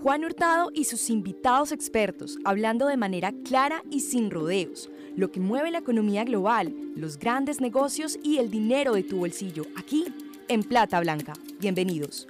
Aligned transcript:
Juan 0.00 0.24
Hurtado 0.24 0.70
y 0.72 0.84
sus 0.84 1.10
invitados 1.10 1.72
expertos 1.72 2.38
hablando 2.44 2.86
de 2.86 2.96
manera 2.96 3.32
clara 3.44 3.82
y 3.90 4.00
sin 4.00 4.30
rodeos, 4.30 4.88
lo 5.16 5.32
que 5.32 5.40
mueve 5.40 5.72
la 5.72 5.78
economía 5.78 6.22
global, 6.24 6.72
los 6.94 7.18
grandes 7.18 7.60
negocios 7.60 8.16
y 8.22 8.38
el 8.38 8.48
dinero 8.48 8.94
de 8.94 9.02
tu 9.02 9.18
bolsillo, 9.18 9.64
aquí 9.76 10.04
en 10.48 10.62
Plata 10.62 11.00
Blanca. 11.00 11.32
Bienvenidos. 11.58 12.28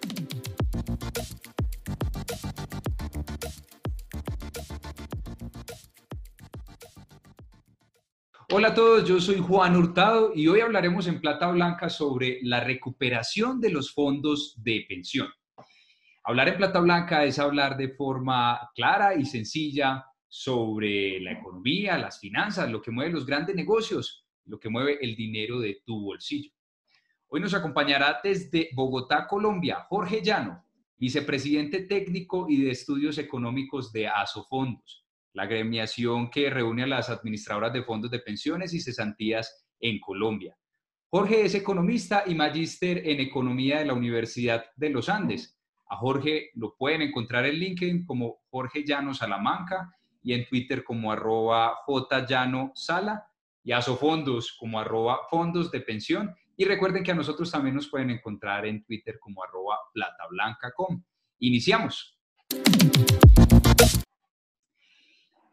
Hola 8.51 8.69
a 8.69 8.75
todos, 8.75 9.07
yo 9.07 9.21
soy 9.21 9.37
Juan 9.37 9.77
Hurtado 9.77 10.33
y 10.35 10.49
hoy 10.49 10.61
hablaremos 10.61 11.07
en 11.07 11.21
Plata 11.21 11.49
Blanca 11.51 11.91
sobre 11.91 12.39
la 12.43 12.61
recuperación 12.61 13.61
de 13.61 13.71
los 13.71 13.93
fondos 13.93 14.55
de 14.62 14.87
pensión. 14.89 15.29
Hablar 16.29 16.48
en 16.50 16.56
Plata 16.58 16.80
Blanca 16.80 17.24
es 17.24 17.38
hablar 17.38 17.74
de 17.79 17.88
forma 17.88 18.70
clara 18.74 19.14
y 19.14 19.24
sencilla 19.24 20.05
sobre 20.28 21.19
la 21.20 21.32
economía, 21.32 21.96
las 21.96 22.20
finanzas, 22.20 22.70
lo 22.70 22.82
que 22.82 22.91
mueve 22.91 23.12
los 23.12 23.24
grandes 23.24 23.56
negocios, 23.56 24.27
lo 24.45 24.60
que 24.60 24.69
mueve 24.69 24.98
el 25.00 25.16
dinero 25.16 25.59
de 25.59 25.80
tu 25.86 26.02
bolsillo. 26.02 26.52
Hoy 27.28 27.41
nos 27.41 27.55
acompañará 27.55 28.20
desde 28.22 28.69
Bogotá, 28.74 29.27
Colombia, 29.27 29.86
Jorge 29.88 30.20
Llano, 30.22 30.66
vicepresidente 30.98 31.84
técnico 31.86 32.45
y 32.47 32.62
de 32.62 32.72
estudios 32.72 33.16
económicos 33.16 33.91
de 33.91 34.08
Asofondos 34.08 35.06
la 35.33 35.47
gremiación 35.47 36.28
que 36.28 36.50
reúne 36.50 36.83
a 36.83 36.88
las 36.88 37.08
administradoras 37.08 37.72
de 37.72 37.84
fondos 37.84 38.10
de 38.10 38.19
pensiones 38.19 38.74
y 38.74 38.80
cesantías 38.80 39.66
en 39.80 39.98
Colombia. 39.98 40.58
Jorge 41.08 41.47
es 41.47 41.55
economista 41.55 42.24
y 42.27 42.34
magíster 42.34 43.08
en 43.08 43.20
economía 43.20 43.78
de 43.78 43.86
la 43.86 43.95
Universidad 43.95 44.66
de 44.77 44.91
los 44.91 45.08
Andes. 45.08 45.58
A 45.91 45.97
Jorge 45.97 46.51
lo 46.55 46.77
pueden 46.77 47.01
encontrar 47.01 47.47
en 47.47 47.55
LinkedIn 47.55 48.05
como 48.05 48.42
Jorge 48.51 48.84
Llano 48.84 49.15
Salamanca 49.15 49.91
y 50.23 50.34
en 50.34 50.47
Twitter 50.47 50.84
como 50.84 51.11
arroba 51.11 51.78
Llano 52.28 52.72
Sala 52.75 53.27
y 53.64 53.72
a 53.72 53.81
Sofondos 53.81 54.55
como 54.61 54.78
arroba 54.78 55.20
fondos 55.31 55.70
de 55.70 55.81
pensión. 55.81 56.34
Y 56.59 56.66
recuerden 56.66 57.03
que 57.03 57.12
a 57.12 57.14
nosotros 57.14 57.50
también 57.50 57.75
nos 57.75 57.89
pueden 57.89 58.11
encontrar 58.11 58.66
en 58.66 58.84
Twitter 58.84 59.19
como 59.19 59.42
arroba 59.42 59.78
platablanca.com. 59.94 61.03
Iniciamos. 61.39 62.19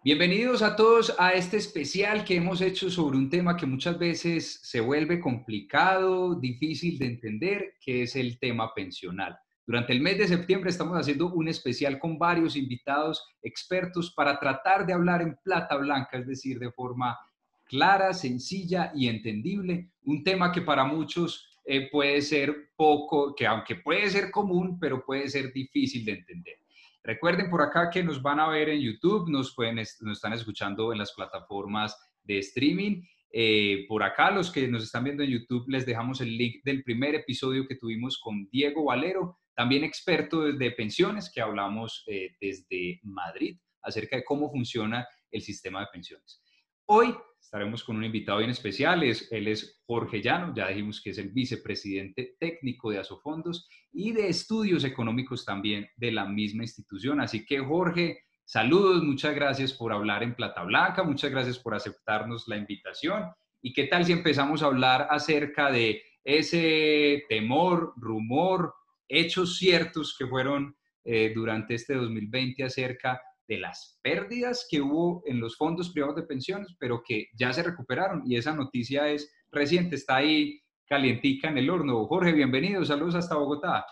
Bienvenidos 0.04 0.62
a 0.62 0.76
todos 0.76 1.16
a 1.18 1.34
este 1.34 1.58
especial 1.58 2.26
que 2.26 2.36
hemos 2.36 2.60
hecho 2.60 2.90
sobre 2.90 3.18
un 3.18 3.30
tema 3.30 3.56
que 3.56 3.66
muchas 3.66 3.98
veces 3.98 4.60
se 4.64 4.82
vuelve 4.82 5.22
complicado, 5.22 6.36
difícil 6.36 7.00
de 7.00 7.06
entender, 7.06 7.76
que 7.80 8.04
es 8.04 8.18
el 8.18 8.38
tema 8.38 8.74
pensional. 8.74 9.40
Durante 9.68 9.94
el 9.94 10.02
mes 10.02 10.18
de 10.18 10.28
septiembre 10.28 10.70
estamos 10.70 10.96
haciendo 10.96 11.34
un 11.34 11.48
especial 11.48 11.98
con 11.98 12.20
varios 12.20 12.56
invitados 12.56 13.26
expertos 13.42 14.14
para 14.14 14.40
tratar 14.40 14.86
de 14.86 14.94
hablar 14.94 15.22
en 15.22 15.38
plata 15.44 15.76
blanca, 15.78 16.20
es 16.20 16.28
decir, 16.28 16.60
de 16.60 16.72
forma 16.72 17.18
clara, 17.66 18.14
sencilla 18.14 18.92
y 18.94 19.08
entendible, 19.08 19.90
un 20.04 20.24
tema 20.24 20.52
que 20.52 20.62
para 20.62 20.84
muchos 20.84 21.50
eh, 21.66 21.90
puede 21.90 22.22
ser 22.22 22.70
poco, 22.76 23.34
que 23.34 23.48
aunque 23.48 23.78
puede 23.78 24.08
ser 24.12 24.30
común, 24.30 24.78
pero 24.80 25.04
puede 25.04 25.28
ser 25.28 25.52
difícil 25.52 26.06
de 26.06 26.12
entender. 26.12 26.58
Recuerden 27.04 27.50
por 27.50 27.62
acá 27.62 27.90
que 27.90 28.04
nos 28.04 28.22
van 28.22 28.40
a 28.40 28.48
ver 28.50 28.70
en 28.70 28.82
YouTube, 28.82 29.30
nos, 29.30 29.56
pueden, 29.56 29.76
nos 29.76 30.18
están 30.18 30.34
escuchando 30.34 30.92
en 30.92 31.00
las 31.00 31.14
plataformas 31.14 31.98
de 32.24 32.40
streaming. 32.40 33.02
Eh, 33.32 33.86
por 33.88 34.04
acá, 34.04 34.32
los 34.32 34.52
que 34.52 34.68
nos 34.68 34.84
están 34.84 35.04
viendo 35.04 35.24
en 35.24 35.32
YouTube, 35.32 35.66
les 35.68 35.86
dejamos 35.86 36.22
el 36.22 36.38
link 36.38 36.64
del 36.64 36.84
primer 36.84 37.16
episodio 37.16 37.68
que 37.68 37.76
tuvimos 37.76 38.20
con 38.20 38.48
Diego 38.50 38.86
Valero, 38.86 39.40
también 39.56 39.84
experto 39.84 40.42
de 40.42 40.72
pensiones, 40.72 41.32
que 41.34 41.42
hablamos 41.42 42.04
eh, 42.08 42.36
desde 42.40 43.00
Madrid 43.04 43.58
acerca 43.82 44.18
de 44.18 44.26
cómo 44.26 44.52
funciona 44.52 45.08
el 45.32 45.42
sistema 45.42 45.82
de 45.82 45.88
pensiones. 45.92 46.42
Hoy 46.88 47.16
estaremos 47.40 47.84
con 47.84 47.96
un 47.96 48.04
invitado 48.04 48.40
bien 48.40 48.50
especial, 48.50 49.04
es, 49.04 49.32
él 49.32 49.48
es 49.48 49.82
Jorge 49.86 50.22
Llano, 50.22 50.54
ya 50.56 50.68
dijimos 50.68 51.02
que 51.02 51.12
es 51.12 51.18
el 51.18 51.30
vicepresidente 51.30 52.36
técnico 52.40 52.92
de 52.92 53.00
Asofondos 53.00 53.68
y 53.92 54.12
de 54.12 54.28
estudios 54.28 54.84
económicos 54.84 55.46
también 55.46 55.88
de 55.96 56.12
la 56.12 56.26
misma 56.26 56.64
institución. 56.64 57.22
Así 57.22 57.46
que 57.46 57.60
Jorge, 57.60 58.20
saludos, 58.44 59.04
muchas 59.04 59.34
gracias 59.36 59.74
por 59.74 59.94
hablar 59.94 60.22
en 60.24 60.36
Plata 60.36 60.64
Blanca, 60.64 61.04
muchas 61.04 61.32
gracias 61.32 61.58
por 61.60 61.74
aceptarnos 61.76 62.48
la 62.48 62.58
invitación. 62.58 63.32
¿Y 63.62 63.74
qué 63.74 63.86
tal 63.86 64.06
si 64.06 64.12
empezamos 64.12 64.62
a 64.62 64.68
hablar 64.68 65.08
acerca 65.10 65.72
de 65.72 66.04
ese 66.24 67.24
temor, 67.30 67.94
rumor, 67.96 68.74
hechos 69.08 69.58
ciertos 69.58 70.16
que 70.18 70.28
fueron 70.28 70.76
eh, 71.04 71.32
durante 71.36 71.76
este 71.76 71.94
2020 71.94 72.64
acerca 72.64 73.22
de 73.48 73.60
las 73.60 74.00
pérdidas 74.02 74.68
que 74.70 74.82
hubo 74.82 75.22
en 75.26 75.40
los 75.40 75.56
fondos 75.56 75.92
privados 75.92 76.16
de 76.16 76.24
pensiones, 76.24 76.76
pero 76.80 77.04
que 77.06 77.28
ya 77.34 77.54
se 77.54 77.64
recuperaron 77.64 78.24
y 78.26 78.38
esa 78.38 78.56
noticia 78.56 79.08
es 79.10 79.32
reciente, 79.52 79.96
está 79.96 80.18
ahí 80.18 80.62
calientica 80.88 81.50
en 81.50 81.58
el 81.58 81.70
horno. 81.70 82.06
Jorge, 82.08 82.32
bienvenido, 82.32 82.84
saludos 82.86 83.16
hasta 83.16 83.36
Bogotá. 83.36 83.86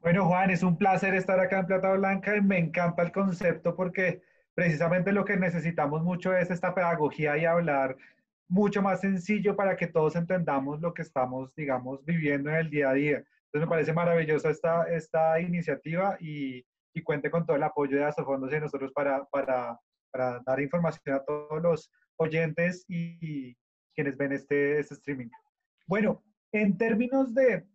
Bueno, 0.00 0.26
Juan, 0.26 0.50
es 0.50 0.62
un 0.62 0.78
placer 0.78 1.14
estar 1.14 1.38
acá 1.38 1.60
en 1.60 1.66
Plata 1.66 1.92
Blanca 1.92 2.34
y 2.34 2.40
me 2.40 2.58
encanta 2.58 3.02
el 3.02 3.12
concepto 3.12 3.76
porque 3.76 4.22
precisamente 4.54 5.12
lo 5.12 5.24
que 5.24 5.36
necesitamos 5.36 6.02
mucho 6.02 6.34
es 6.34 6.50
esta 6.50 6.74
pedagogía 6.74 7.36
y 7.36 7.44
hablar 7.44 7.96
mucho 8.48 8.82
más 8.82 9.00
sencillo 9.00 9.54
para 9.54 9.76
que 9.76 9.86
todos 9.86 10.16
entendamos 10.16 10.80
lo 10.80 10.94
que 10.94 11.02
estamos, 11.02 11.54
digamos, 11.54 12.04
viviendo 12.04 12.50
en 12.50 12.56
el 12.56 12.70
día 12.70 12.90
a 12.90 12.94
día. 12.94 13.24
Entonces 13.52 13.66
me 13.66 13.70
parece 13.70 13.92
maravillosa 13.92 14.50
esta, 14.50 14.84
esta 14.84 15.40
iniciativa 15.40 16.16
y, 16.20 16.64
y 16.94 17.02
cuente 17.02 17.30
con 17.30 17.44
todo 17.44 17.56
el 17.56 17.62
apoyo 17.64 17.96
de 17.96 18.04
Asofondos 18.04 18.52
y 18.52 18.60
nosotros 18.60 18.92
para, 18.92 19.24
para, 19.26 19.78
para 20.12 20.40
dar 20.46 20.60
información 20.60 21.16
a 21.16 21.24
todos 21.24 21.60
los 21.60 21.90
oyentes 22.16 22.84
y, 22.88 23.56
quienes 23.92 24.16
ven 24.16 24.32
este, 24.32 24.78
este 24.78 24.94
streaming. 24.94 25.28
Bueno, 25.86 26.22
en 26.52 26.78
términos 26.78 27.34
de 27.34 27.66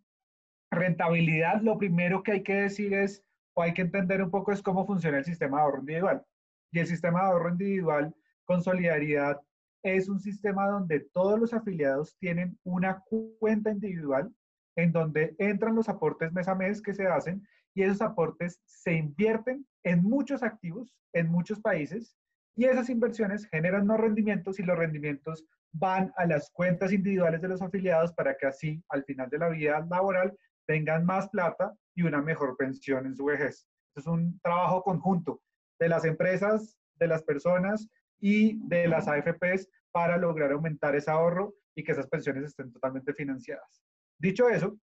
rentabilidad, 0.70 1.60
lo 1.60 1.76
primero 1.76 2.22
que 2.22 2.32
hay 2.32 2.42
que 2.42 2.54
decir 2.54 2.94
es, 2.94 3.22
o 3.54 3.62
hay 3.62 3.74
que 3.74 3.82
entender 3.82 4.22
un 4.22 4.30
poco 4.30 4.50
es 4.50 4.62
cómo 4.62 4.86
funciona 4.86 5.18
el 5.18 5.24
sistema 5.24 5.58
de 5.58 5.62
ahorro 5.62 5.80
individual. 5.80 6.24
Y 6.72 6.78
el 6.78 6.86
sistema 6.86 7.20
de 7.20 7.26
ahorro 7.26 7.50
individual 7.50 8.14
con 8.44 8.62
solidaridad 8.62 9.40
es 9.82 10.08
un 10.08 10.18
sistema 10.18 10.66
donde 10.68 11.00
todos 11.00 11.38
los 11.38 11.52
afiliados 11.52 12.16
tienen 12.18 12.58
una 12.64 13.02
cuenta 13.38 13.70
individual 13.70 14.32
en 14.76 14.92
donde 14.92 15.34
entran 15.38 15.74
los 15.74 15.88
aportes 15.88 16.32
mes 16.32 16.48
a 16.48 16.54
mes 16.54 16.80
que 16.80 16.94
se 16.94 17.06
hacen 17.06 17.46
y 17.74 17.82
esos 17.82 18.00
aportes 18.00 18.60
se 18.64 18.92
invierten 18.92 19.66
en 19.82 20.02
muchos 20.02 20.42
activos, 20.42 20.94
en 21.12 21.28
muchos 21.28 21.60
países, 21.60 22.16
y 22.54 22.64
esas 22.64 22.88
inversiones 22.88 23.46
generan 23.46 23.82
unos 23.82 24.00
rendimientos 24.00 24.58
y 24.58 24.62
los 24.62 24.78
rendimientos 24.78 25.44
van 25.72 26.12
a 26.16 26.24
las 26.24 26.50
cuentas 26.50 26.92
individuales 26.92 27.42
de 27.42 27.48
los 27.48 27.60
afiliados 27.60 28.12
para 28.14 28.36
que 28.36 28.46
así 28.46 28.82
al 28.88 29.04
final 29.04 29.28
de 29.28 29.38
la 29.38 29.48
vida 29.50 29.86
laboral 29.90 30.34
tengan 30.66 31.04
más 31.04 31.28
plata 31.28 31.74
y 31.94 32.02
una 32.02 32.22
mejor 32.22 32.56
pensión 32.56 33.06
en 33.06 33.14
su 33.14 33.26
vejez. 33.26 33.66
Es 33.94 34.06
un 34.06 34.40
trabajo 34.40 34.82
conjunto 34.82 35.42
de 35.78 35.88
las 35.88 36.04
empresas, 36.06 36.78
de 36.94 37.08
las 37.08 37.22
personas 37.22 37.88
y 38.18 38.58
de 38.68 38.88
las 38.88 39.06
AFPs 39.06 39.68
para 39.92 40.16
lograr 40.16 40.52
aumentar 40.52 40.96
ese 40.96 41.10
ahorro 41.10 41.54
y 41.74 41.84
que 41.84 41.92
esas 41.92 42.08
pensiones 42.08 42.44
estén 42.44 42.72
totalmente 42.72 43.12
financiadas. 43.12 43.82
Dicho 44.18 44.48
eso, 44.48 44.78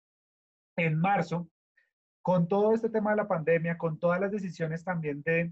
en 0.75 0.99
marzo 0.99 1.49
con 2.21 2.47
todo 2.47 2.73
este 2.73 2.89
tema 2.89 3.11
de 3.11 3.17
la 3.17 3.27
pandemia, 3.27 3.77
con 3.77 3.99
todas 3.99 4.19
las 4.19 4.31
decisiones 4.31 4.83
también 4.83 5.21
de 5.23 5.51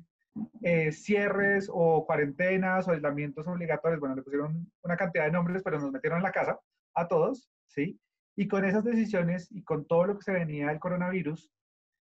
eh, 0.62 0.92
cierres 0.92 1.70
o 1.72 2.06
cuarentenas 2.06 2.88
o 2.88 2.92
aislamientos 2.92 3.46
obligatorios, 3.48 4.00
bueno, 4.00 4.16
le 4.16 4.22
pusieron 4.22 4.72
una 4.82 4.96
cantidad 4.96 5.26
de 5.26 5.32
nombres, 5.32 5.62
pero 5.64 5.80
nos 5.80 5.92
metieron 5.92 6.18
en 6.18 6.24
la 6.24 6.32
casa 6.32 6.60
a 6.94 7.08
todos, 7.08 7.50
¿sí? 7.68 8.00
Y 8.38 8.48
con 8.48 8.64
esas 8.64 8.86
decisiones 8.86 9.52
y 9.52 9.64
con 9.64 9.86
todo 9.86 10.06
lo 10.06 10.18
que 10.18 10.24
se 10.24 10.32
venía 10.32 10.68
del 10.68 10.80
coronavirus, 10.80 11.52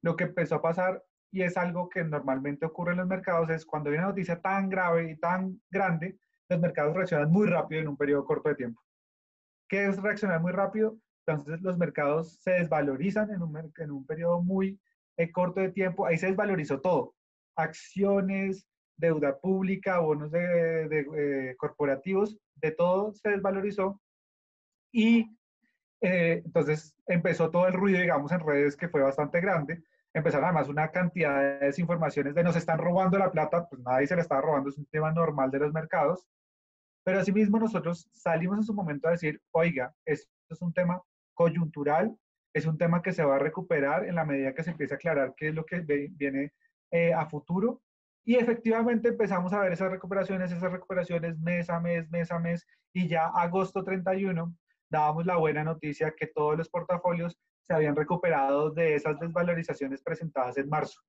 lo 0.02 0.16
que 0.16 0.24
empezó 0.26 0.56
a 0.56 0.62
pasar, 0.62 1.04
y 1.32 1.42
es 1.42 1.58
algo 1.58 1.90
que 1.90 2.04
normalmente 2.06 2.66
ocurre 2.66 2.94
en 2.94 3.00
los 3.00 3.08
mercados, 3.08 3.50
es 3.50 3.66
cuando 3.66 3.90
hay 3.90 3.98
una 3.98 4.08
noticia 4.08 4.40
tan 4.40 4.70
grave 4.70 5.12
y 5.12 5.18
tan 5.18 5.62
grande, 5.70 6.18
los 6.48 6.62
mercados 6.62 6.96
reaccionan 6.96 7.30
muy 7.30 7.48
rápido 7.48 7.82
en 7.82 7.90
un 7.90 7.98
periodo 7.98 8.24
corto 8.24 8.48
de 8.48 8.56
tiempo. 8.56 8.82
¿Qué 9.68 9.88
es 9.88 10.02
reaccionar 10.02 10.40
muy 10.40 10.54
rápido? 10.54 10.98
Entonces 11.28 11.62
los 11.62 11.78
mercados 11.78 12.40
se 12.42 12.52
desvalorizan 12.52 13.32
en 13.32 13.42
un, 13.42 13.74
en 13.78 13.92
un 13.92 14.06
periodo 14.06 14.42
muy 14.42 14.80
eh, 15.18 15.32
corto 15.32 15.60
de 15.60 15.72
tiempo. 15.72 16.06
Ahí 16.06 16.18
se 16.18 16.28
desvalorizó 16.28 16.82
todo. 16.82 17.16
Acciones, 17.56 18.68
deuda 18.98 19.38
pública, 19.40 20.00
bonos 20.00 20.32
de, 20.32 20.86
eh, 21.18 21.56
corporativos, 21.58 22.38
de 22.56 22.72
todo 22.72 23.14
se 23.14 23.30
desvalorizó. 23.30 24.00
Y 24.92 25.36
eh, 26.02 26.42
entonces 26.46 26.96
empezó 27.08 27.50
todo 27.50 27.68
el 27.68 27.74
ruido, 27.74 28.00
digamos, 28.00 28.32
en 28.32 28.42
redes 28.42 28.76
que 28.78 28.90
fue 28.90 29.02
bastante 29.02 29.42
grande. 29.42 29.84
Empezaron 30.14 30.46
además 30.46 30.70
una 30.70 30.92
cantidad 30.92 31.40
de 31.40 31.66
desinformaciones 31.66 32.36
de 32.36 32.44
nos 32.44 32.56
están 32.56 32.78
robando 32.78 33.18
la 33.18 33.32
plata, 33.32 33.68
pues 33.68 33.82
nadie 33.82 34.08
se 34.08 34.16
la 34.16 34.22
está 34.22 34.40
robando, 34.40 34.70
es 34.70 34.78
un 34.78 34.86
tema 34.86 35.12
normal 35.12 35.52
de 35.52 35.60
los 35.60 35.74
mercados. 35.74 36.26
Pero 37.04 37.20
asimismo 37.20 37.60
nosotros 37.60 38.10
salimos 38.14 38.58
en 38.58 38.64
su 38.64 38.74
momento 38.74 39.08
a 39.08 39.12
decir, 39.12 39.42
oiga, 39.52 39.94
esto 40.06 40.32
es 40.50 40.62
un 40.62 40.74
tema 40.74 41.02
coyuntural, 41.36 42.18
es 42.54 42.66
un 42.66 42.78
tema 42.78 43.02
que 43.02 43.14
se 43.14 43.24
va 43.24 43.36
a 43.36 43.40
recuperar 43.40 44.06
en 44.06 44.16
la 44.16 44.26
medida 44.26 44.54
que 44.54 44.64
se 44.64 44.72
empiece 44.72 44.94
a 44.94 44.98
aclarar 44.98 45.34
qué 45.36 45.50
es 45.50 45.56
lo 45.56 45.66
que 45.66 45.82
viene 45.82 46.54
eh, 46.92 47.14
a 47.14 47.26
futuro. 47.28 47.82
Y 48.24 48.36
efectivamente 48.36 49.10
empezamos 49.10 49.54
a 49.54 49.60
ver 49.60 49.74
esas 49.74 49.92
recuperaciones, 49.92 50.52
esas 50.52 50.72
recuperaciones 50.72 51.38
mes 51.38 51.70
a 51.70 51.80
mes, 51.80 52.10
mes 52.10 52.32
a 52.32 52.40
mes, 52.40 52.66
y 52.94 53.08
ya 53.08 53.28
agosto 53.28 53.84
31 53.84 54.56
dábamos 54.90 55.26
la 55.26 55.36
buena 55.36 55.64
noticia 55.64 56.16
que 56.18 56.28
todos 56.28 56.58
los 56.58 56.70
portafolios 56.70 57.38
se 57.62 57.74
habían 57.74 57.96
recuperado 57.96 58.72
de 58.72 58.96
esas 58.96 59.20
desvalorizaciones 59.20 60.02
presentadas 60.02 60.58
en 60.58 60.70
marzo. 60.70 61.02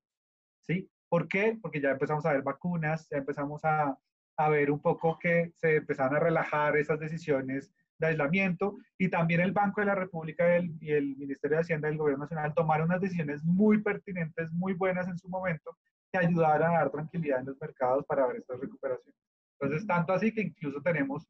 ¿Sí? 0.62 0.90
¿Por 1.08 1.28
qué? 1.28 1.58
Porque 1.62 1.80
ya 1.80 1.90
empezamos 1.90 2.26
a 2.26 2.32
ver 2.32 2.42
vacunas, 2.42 3.08
ya 3.08 3.18
empezamos 3.18 3.64
a, 3.64 3.96
a 4.36 4.48
ver 4.48 4.70
un 4.70 4.80
poco 4.80 5.18
que 5.18 5.52
se 5.54 5.76
empezaron 5.76 6.16
a 6.16 6.20
relajar 6.20 6.76
esas 6.76 6.98
decisiones 6.98 7.72
de 7.98 8.06
aislamiento 8.08 8.76
y 8.98 9.08
también 9.08 9.40
el 9.40 9.52
Banco 9.52 9.80
de 9.80 9.86
la 9.86 9.94
República 9.94 10.58
y 10.58 10.90
el 10.90 11.16
Ministerio 11.16 11.56
de 11.56 11.62
Hacienda 11.62 11.88
del 11.88 11.98
Gobierno 11.98 12.24
Nacional 12.24 12.54
tomaron 12.54 12.88
unas 12.88 13.00
decisiones 13.00 13.42
muy 13.44 13.82
pertinentes, 13.82 14.52
muy 14.52 14.74
buenas 14.74 15.08
en 15.08 15.18
su 15.18 15.28
momento, 15.28 15.76
que 16.12 16.18
ayudaron 16.18 16.70
a 16.70 16.78
dar 16.78 16.90
tranquilidad 16.90 17.40
en 17.40 17.46
los 17.46 17.60
mercados 17.60 18.04
para 18.06 18.26
ver 18.26 18.36
estas 18.36 18.60
recuperaciones. 18.60 19.14
Entonces, 19.58 19.86
tanto 19.86 20.12
así 20.12 20.32
que 20.32 20.42
incluso 20.42 20.82
tenemos 20.82 21.26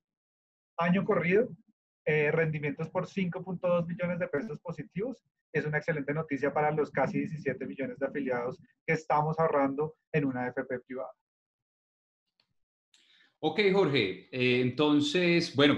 año 0.79 1.05
corrido, 1.05 1.49
eh, 2.05 2.31
rendimientos 2.31 2.89
por 2.89 3.07
5.2 3.07 3.87
millones 3.87 4.19
de 4.19 4.29
pesos 4.29 4.61
positivos. 4.61 5.17
Es 5.53 5.65
una 5.65 5.79
excelente 5.79 6.13
noticia 6.13 6.53
para 6.53 6.71
los 6.71 6.91
casi 6.91 7.19
17 7.19 7.67
millones 7.67 7.99
de 7.99 8.07
afiliados 8.07 8.61
que 8.87 8.93
estamos 8.93 9.39
ahorrando 9.39 9.95
en 10.13 10.25
una 10.27 10.47
AFP 10.47 10.81
privada. 10.87 11.13
Ok, 13.41 13.61
Jorge. 13.73 14.29
Eh, 14.31 14.61
entonces, 14.61 15.55
bueno, 15.55 15.75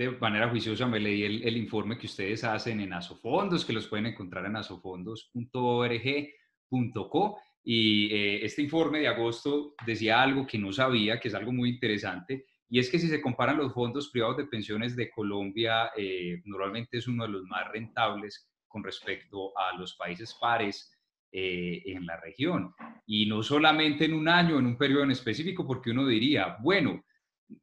de 0.00 0.10
manera 0.12 0.48
juiciosa 0.48 0.86
me 0.86 0.98
leí 0.98 1.24
el, 1.24 1.58
informe 1.58 1.98
que 1.98 2.06
ustedes 2.06 2.42
hacen 2.42 2.80
en 2.80 2.94
Asofondos, 2.94 3.66
que 3.66 3.74
los 3.74 3.86
pueden 3.86 4.06
encontrar 4.06 4.46
en 4.46 4.56
asofondos.org.co. 4.56 7.38
Y 7.62 8.10
eh, 8.10 8.42
este 8.42 8.62
informe 8.62 9.00
de 9.00 9.08
agosto 9.08 9.74
decía 9.84 10.22
algo 10.22 10.46
que 10.46 10.56
no 10.56 10.72
sabía, 10.72 11.20
que 11.20 11.28
es 11.28 11.34
algo 11.34 11.52
muy 11.52 11.68
interesante, 11.68 12.46
y 12.70 12.78
es 12.78 12.88
que 12.88 12.98
si 12.98 13.08
se 13.08 13.20
comparan 13.20 13.58
los 13.58 13.74
fondos 13.74 14.08
privados 14.08 14.38
de 14.38 14.46
pensiones 14.46 14.96
de 14.96 15.10
Colombia, 15.10 15.90
eh, 15.94 16.40
normalmente 16.46 16.96
es 16.96 17.06
uno 17.06 17.24
de 17.24 17.32
los 17.32 17.44
más 17.44 17.70
rentables 17.70 18.50
con 18.66 18.82
respecto 18.82 19.52
a 19.58 19.76
los 19.76 19.96
países 19.96 20.34
pares 20.40 20.98
eh, 21.30 21.82
en 21.84 22.06
la 22.06 22.18
región. 22.18 22.72
Y 23.04 23.26
no 23.26 23.42
solamente 23.42 24.06
en 24.06 24.14
un 24.14 24.28
año, 24.28 24.58
en 24.58 24.64
un 24.64 24.78
periodo 24.78 25.02
en 25.02 25.10
específico, 25.10 25.66
porque 25.66 25.90
uno 25.90 26.06
diría, 26.06 26.56
bueno, 26.62 27.04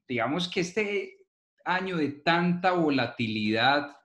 digamos 0.07 0.47
que 0.49 0.59
este 0.59 1.16
año 1.67 1.97
de 1.97 2.09
tanta 2.09 2.71
volatilidad, 2.71 3.95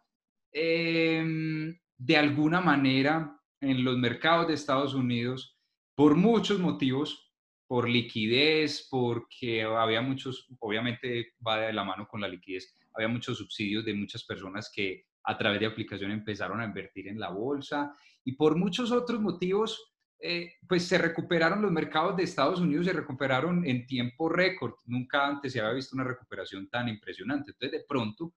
em, 0.52 1.78
de 1.96 2.16
alguna 2.16 2.60
manera, 2.60 3.38
en 3.60 3.84
los 3.84 3.96
mercados 3.96 4.48
de 4.48 4.54
Estados 4.54 4.94
Unidos, 4.94 5.56
por 5.94 6.16
muchos 6.16 6.58
motivos, 6.58 7.32
por 7.68 7.88
liquidez, 7.88 8.88
porque 8.90 9.62
había 9.62 10.02
muchos, 10.02 10.48
obviamente 10.58 11.34
va 11.46 11.58
de 11.58 11.72
la 11.72 11.84
mano 11.84 12.06
con 12.08 12.20
la 12.20 12.28
liquidez, 12.28 12.74
había 12.92 13.08
muchos 13.08 13.38
subsidios 13.38 13.84
de 13.84 13.94
muchas 13.94 14.24
personas 14.24 14.70
que 14.74 15.06
a 15.24 15.38
través 15.38 15.60
de 15.60 15.66
aplicación 15.66 16.10
empezaron 16.10 16.60
a 16.60 16.64
invertir 16.64 17.08
en 17.08 17.20
la 17.20 17.30
bolsa 17.30 17.94
y 18.24 18.32
por 18.32 18.56
muchos 18.56 18.90
otros 18.90 19.20
motivos, 19.20 19.91
eh, 20.24 20.54
pues 20.68 20.86
se 20.86 20.98
recuperaron 20.98 21.60
los 21.60 21.72
mercados 21.72 22.16
de 22.16 22.22
Estados 22.22 22.60
Unidos, 22.60 22.86
se 22.86 22.92
recuperaron 22.92 23.66
en 23.66 23.86
tiempo 23.86 24.28
récord. 24.28 24.74
Nunca 24.86 25.26
antes 25.26 25.52
se 25.52 25.60
había 25.60 25.72
visto 25.72 25.96
una 25.96 26.04
recuperación 26.04 26.68
tan 26.68 26.88
impresionante. 26.88 27.50
Entonces, 27.50 27.80
de 27.80 27.84
pronto, 27.86 28.32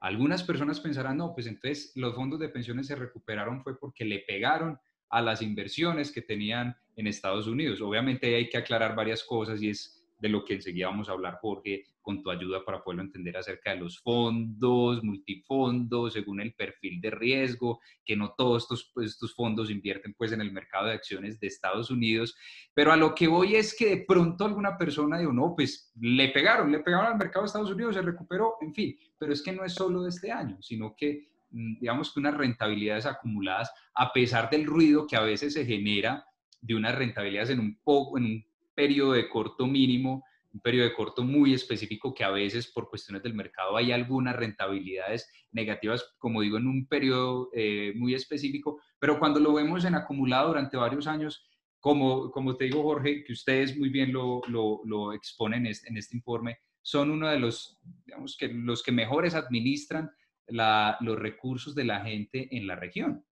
algunas 0.00 0.42
personas 0.42 0.80
pensarán, 0.80 1.18
no, 1.18 1.32
pues 1.32 1.46
entonces 1.46 1.92
los 1.94 2.16
fondos 2.16 2.40
de 2.40 2.48
pensiones 2.48 2.88
se 2.88 2.96
recuperaron 2.96 3.62
fue 3.62 3.78
porque 3.78 4.04
le 4.04 4.20
pegaron 4.20 4.78
a 5.08 5.22
las 5.22 5.40
inversiones 5.40 6.10
que 6.10 6.22
tenían 6.22 6.74
en 6.96 7.06
Estados 7.06 7.46
Unidos. 7.46 7.80
Obviamente 7.80 8.34
hay 8.34 8.48
que 8.48 8.58
aclarar 8.58 8.96
varias 8.96 9.22
cosas 9.22 9.62
y 9.62 9.70
es 9.70 9.99
de 10.20 10.28
lo 10.28 10.44
que 10.44 10.54
enseguida 10.54 10.88
vamos 10.88 11.08
a 11.08 11.12
hablar, 11.12 11.38
Jorge, 11.40 11.84
con 12.02 12.22
tu 12.22 12.30
ayuda 12.30 12.64
para 12.64 12.82
poderlo 12.82 13.02
entender 13.02 13.36
acerca 13.36 13.70
de 13.70 13.80
los 13.80 13.98
fondos, 14.00 15.02
multifondos, 15.02 16.12
según 16.12 16.40
el 16.40 16.54
perfil 16.54 17.00
de 17.00 17.10
riesgo, 17.10 17.80
que 18.04 18.16
no 18.16 18.34
todos 18.36 18.64
estos, 18.64 18.90
pues, 18.94 19.12
estos 19.12 19.34
fondos 19.34 19.70
invierten 19.70 20.14
pues 20.14 20.32
en 20.32 20.40
el 20.40 20.52
mercado 20.52 20.86
de 20.86 20.92
acciones 20.92 21.40
de 21.40 21.46
Estados 21.46 21.90
Unidos, 21.90 22.36
pero 22.74 22.92
a 22.92 22.96
lo 22.96 23.14
que 23.14 23.28
voy 23.28 23.56
es 23.56 23.74
que 23.76 23.96
de 23.96 24.04
pronto 24.04 24.44
alguna 24.44 24.76
persona 24.76 25.18
dijo, 25.18 25.32
no, 25.32 25.54
pues 25.56 25.92
le 26.00 26.28
pegaron, 26.28 26.70
le 26.70 26.80
pegaron 26.80 27.06
al 27.06 27.18
mercado 27.18 27.44
de 27.44 27.46
Estados 27.46 27.70
Unidos, 27.70 27.94
se 27.94 28.02
recuperó, 28.02 28.56
en 28.60 28.74
fin, 28.74 28.96
pero 29.18 29.32
es 29.32 29.42
que 29.42 29.52
no 29.52 29.64
es 29.64 29.72
solo 29.72 30.02
de 30.02 30.10
este 30.10 30.30
año, 30.30 30.60
sino 30.60 30.94
que 30.94 31.28
mm, 31.50 31.80
digamos 31.80 32.12
que 32.12 32.20
unas 32.20 32.36
rentabilidades 32.36 33.06
acumuladas, 33.06 33.72
a 33.94 34.12
pesar 34.12 34.50
del 34.50 34.66
ruido 34.66 35.06
que 35.06 35.16
a 35.16 35.22
veces 35.22 35.54
se 35.54 35.64
genera 35.64 36.26
de 36.60 36.74
unas 36.74 36.94
rentabilidades 36.94 37.50
en 37.50 37.60
un, 37.60 37.78
poco, 37.82 38.18
en 38.18 38.24
un 38.24 38.49
periodo 38.80 39.12
de 39.12 39.28
corto 39.28 39.66
mínimo, 39.66 40.24
un 40.54 40.60
periodo 40.60 40.88
de 40.88 40.94
corto 40.94 41.22
muy 41.22 41.52
específico 41.52 42.14
que 42.14 42.24
a 42.24 42.30
veces 42.30 42.72
por 42.72 42.88
cuestiones 42.88 43.22
del 43.22 43.34
mercado 43.34 43.76
hay 43.76 43.92
algunas 43.92 44.34
rentabilidades 44.34 45.30
negativas, 45.52 46.14
como 46.16 46.40
digo, 46.40 46.56
en 46.56 46.66
un 46.66 46.86
periodo 46.86 47.50
eh, 47.52 47.92
muy 47.96 48.14
específico, 48.14 48.80
pero 48.98 49.18
cuando 49.18 49.38
lo 49.38 49.52
vemos 49.52 49.84
en 49.84 49.94
acumulado 49.94 50.48
durante 50.48 50.78
varios 50.78 51.06
años, 51.06 51.46
como, 51.78 52.30
como 52.30 52.56
te 52.56 52.64
digo, 52.64 52.82
Jorge, 52.82 53.22
que 53.22 53.34
ustedes 53.34 53.76
muy 53.76 53.90
bien 53.90 54.14
lo, 54.14 54.40
lo, 54.48 54.80
lo 54.86 55.12
exponen 55.12 55.66
en 55.66 55.72
este, 55.72 55.90
en 55.90 55.98
este, 55.98 56.16
informe, 56.16 56.56
son 56.80 57.10
uno 57.10 57.28
de 57.28 57.38
los, 57.38 57.78
digamos 58.06 58.34
que 58.38 58.48
los 58.48 58.82
que 58.82 58.92
mejores 58.92 59.34
administran 59.34 60.10
la, 60.46 60.96
los 61.00 61.18
recursos 61.18 61.74
de 61.74 61.84
la 61.84 62.00
gente 62.00 62.48
en 62.56 62.66
la 62.66 62.76
región. 62.76 63.26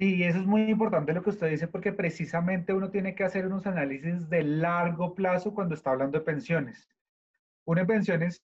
Sí, 0.00 0.24
eso 0.24 0.38
es 0.38 0.46
muy 0.46 0.62
importante 0.62 1.12
lo 1.12 1.22
que 1.22 1.28
usted 1.28 1.50
dice 1.50 1.68
porque 1.68 1.92
precisamente 1.92 2.72
uno 2.72 2.90
tiene 2.90 3.14
que 3.14 3.22
hacer 3.22 3.46
unos 3.46 3.66
análisis 3.66 4.30
de 4.30 4.42
largo 4.42 5.14
plazo 5.14 5.52
cuando 5.52 5.74
está 5.74 5.90
hablando 5.90 6.18
de 6.18 6.24
pensiones. 6.24 6.88
Uno 7.66 7.82
en 7.82 7.86
pensiones 7.86 8.42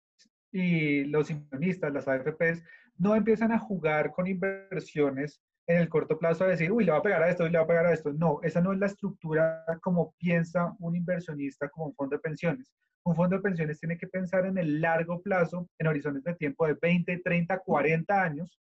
y 0.53 1.05
los 1.05 1.31
inversionistas, 1.31 1.95
las 1.95 2.07
AFPs, 2.09 2.63
no 2.99 3.17
empiezan 3.17 3.53
a 3.53 3.59
jugar 3.59 4.13
con 4.13 4.27
inversiones 4.27 5.41
en 5.67 5.79
el 5.79 5.89
corto 5.89 6.19
plazo 6.19 6.45
a 6.45 6.49
decir, 6.49 6.71
uy, 6.71 6.85
le 6.85 6.93
va 6.93 6.99
a 6.99 7.03
pegar 7.03 7.23
a 7.23 7.31
esto, 7.31 7.49
le 7.49 7.57
va 7.57 7.65
a 7.65 7.67
pegar 7.67 7.87
a 7.87 7.95
esto. 7.95 8.13
No, 8.13 8.39
esa 8.43 8.61
no 8.61 8.75
es 8.75 8.79
la 8.79 8.87
estructura 8.87 9.65
como 9.81 10.13
piensa 10.19 10.77
un 10.79 10.95
inversionista 10.95 11.71
como 11.71 11.87
un 11.87 11.95
fondo 11.95 12.17
de 12.17 12.21
pensiones. 12.21 12.71
Un 13.03 13.17
fondo 13.17 13.37
de 13.37 13.43
pensiones 13.43 13.81
tiene 13.81 13.97
que 13.97 14.09
pensar 14.09 14.45
en 14.45 14.59
el 14.59 14.83
largo 14.83 15.23
plazo, 15.23 15.71
en 15.79 15.87
horizontes 15.87 16.23
de 16.23 16.35
tiempo 16.35 16.67
de 16.67 16.75
20, 16.75 17.17
30, 17.25 17.61
40 17.61 18.23
años, 18.23 18.61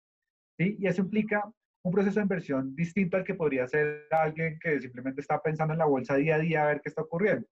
¿sí? 0.58 0.78
Y 0.80 0.88
eso 0.88 1.02
implica 1.02 1.44
un 1.86 1.92
proceso 1.92 2.20
de 2.20 2.24
inversión 2.24 2.76
distinto 2.76 3.16
al 3.16 3.24
que 3.24 3.36
podría 3.36 3.68
ser 3.68 4.08
alguien 4.10 4.58
que 4.60 4.82
simplemente 4.82 5.22
está 5.22 5.40
pensando 5.40 5.72
en 5.72 5.78
la 5.78 5.86
bolsa 5.86 6.16
día 6.16 6.36
a 6.36 6.40
día 6.40 6.64
a 6.64 6.68
ver 6.68 6.82
qué 6.82 6.90
está 6.90 7.04
ocurriendo. 7.04 7.48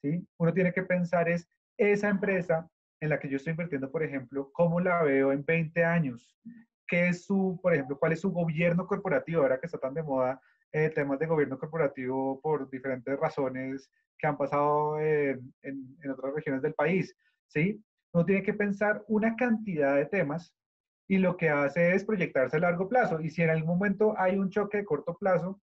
¿sí? 0.00 0.24
Uno 0.38 0.54
tiene 0.54 0.72
que 0.72 0.84
pensar 0.84 1.28
es 1.28 1.48
esa 1.76 2.08
empresa 2.08 2.70
en 3.00 3.08
la 3.08 3.18
que 3.18 3.28
yo 3.28 3.36
estoy 3.36 3.50
invirtiendo, 3.50 3.90
por 3.90 4.04
ejemplo, 4.04 4.48
cómo 4.52 4.78
la 4.78 5.02
veo 5.02 5.32
en 5.32 5.44
20 5.44 5.84
años, 5.84 6.38
qué 6.86 7.08
es 7.08 7.24
su, 7.24 7.58
por 7.60 7.74
ejemplo, 7.74 7.98
cuál 7.98 8.12
es 8.12 8.20
su 8.20 8.30
gobierno 8.30 8.86
corporativo, 8.86 9.42
ahora 9.42 9.58
que 9.58 9.66
está 9.66 9.78
tan 9.78 9.92
de 9.92 10.04
moda 10.04 10.40
eh, 10.70 10.90
temas 10.90 11.18
de 11.18 11.26
gobierno 11.26 11.58
corporativo 11.58 12.40
por 12.40 12.70
diferentes 12.70 13.18
razones 13.18 13.90
que 14.16 14.26
han 14.28 14.36
pasado 14.36 15.00
en, 15.00 15.52
en 15.62 16.10
otras 16.12 16.32
regiones 16.32 16.62
del 16.62 16.74
país, 16.74 17.12
¿sí? 17.48 17.82
Uno 18.12 18.24
tiene 18.24 18.44
que 18.44 18.54
pensar 18.54 19.02
una 19.08 19.34
cantidad 19.34 19.96
de 19.96 20.06
temas 20.06 20.54
y 21.06 21.18
lo 21.18 21.36
que 21.36 21.50
hace 21.50 21.94
es 21.94 22.04
proyectarse 22.04 22.56
a 22.56 22.60
largo 22.60 22.88
plazo. 22.88 23.20
Y 23.20 23.30
si 23.30 23.42
en 23.42 23.50
algún 23.50 23.68
momento 23.68 24.14
hay 24.18 24.36
un 24.36 24.50
choque 24.50 24.78
de 24.78 24.84
corto 24.84 25.16
plazo, 25.16 25.60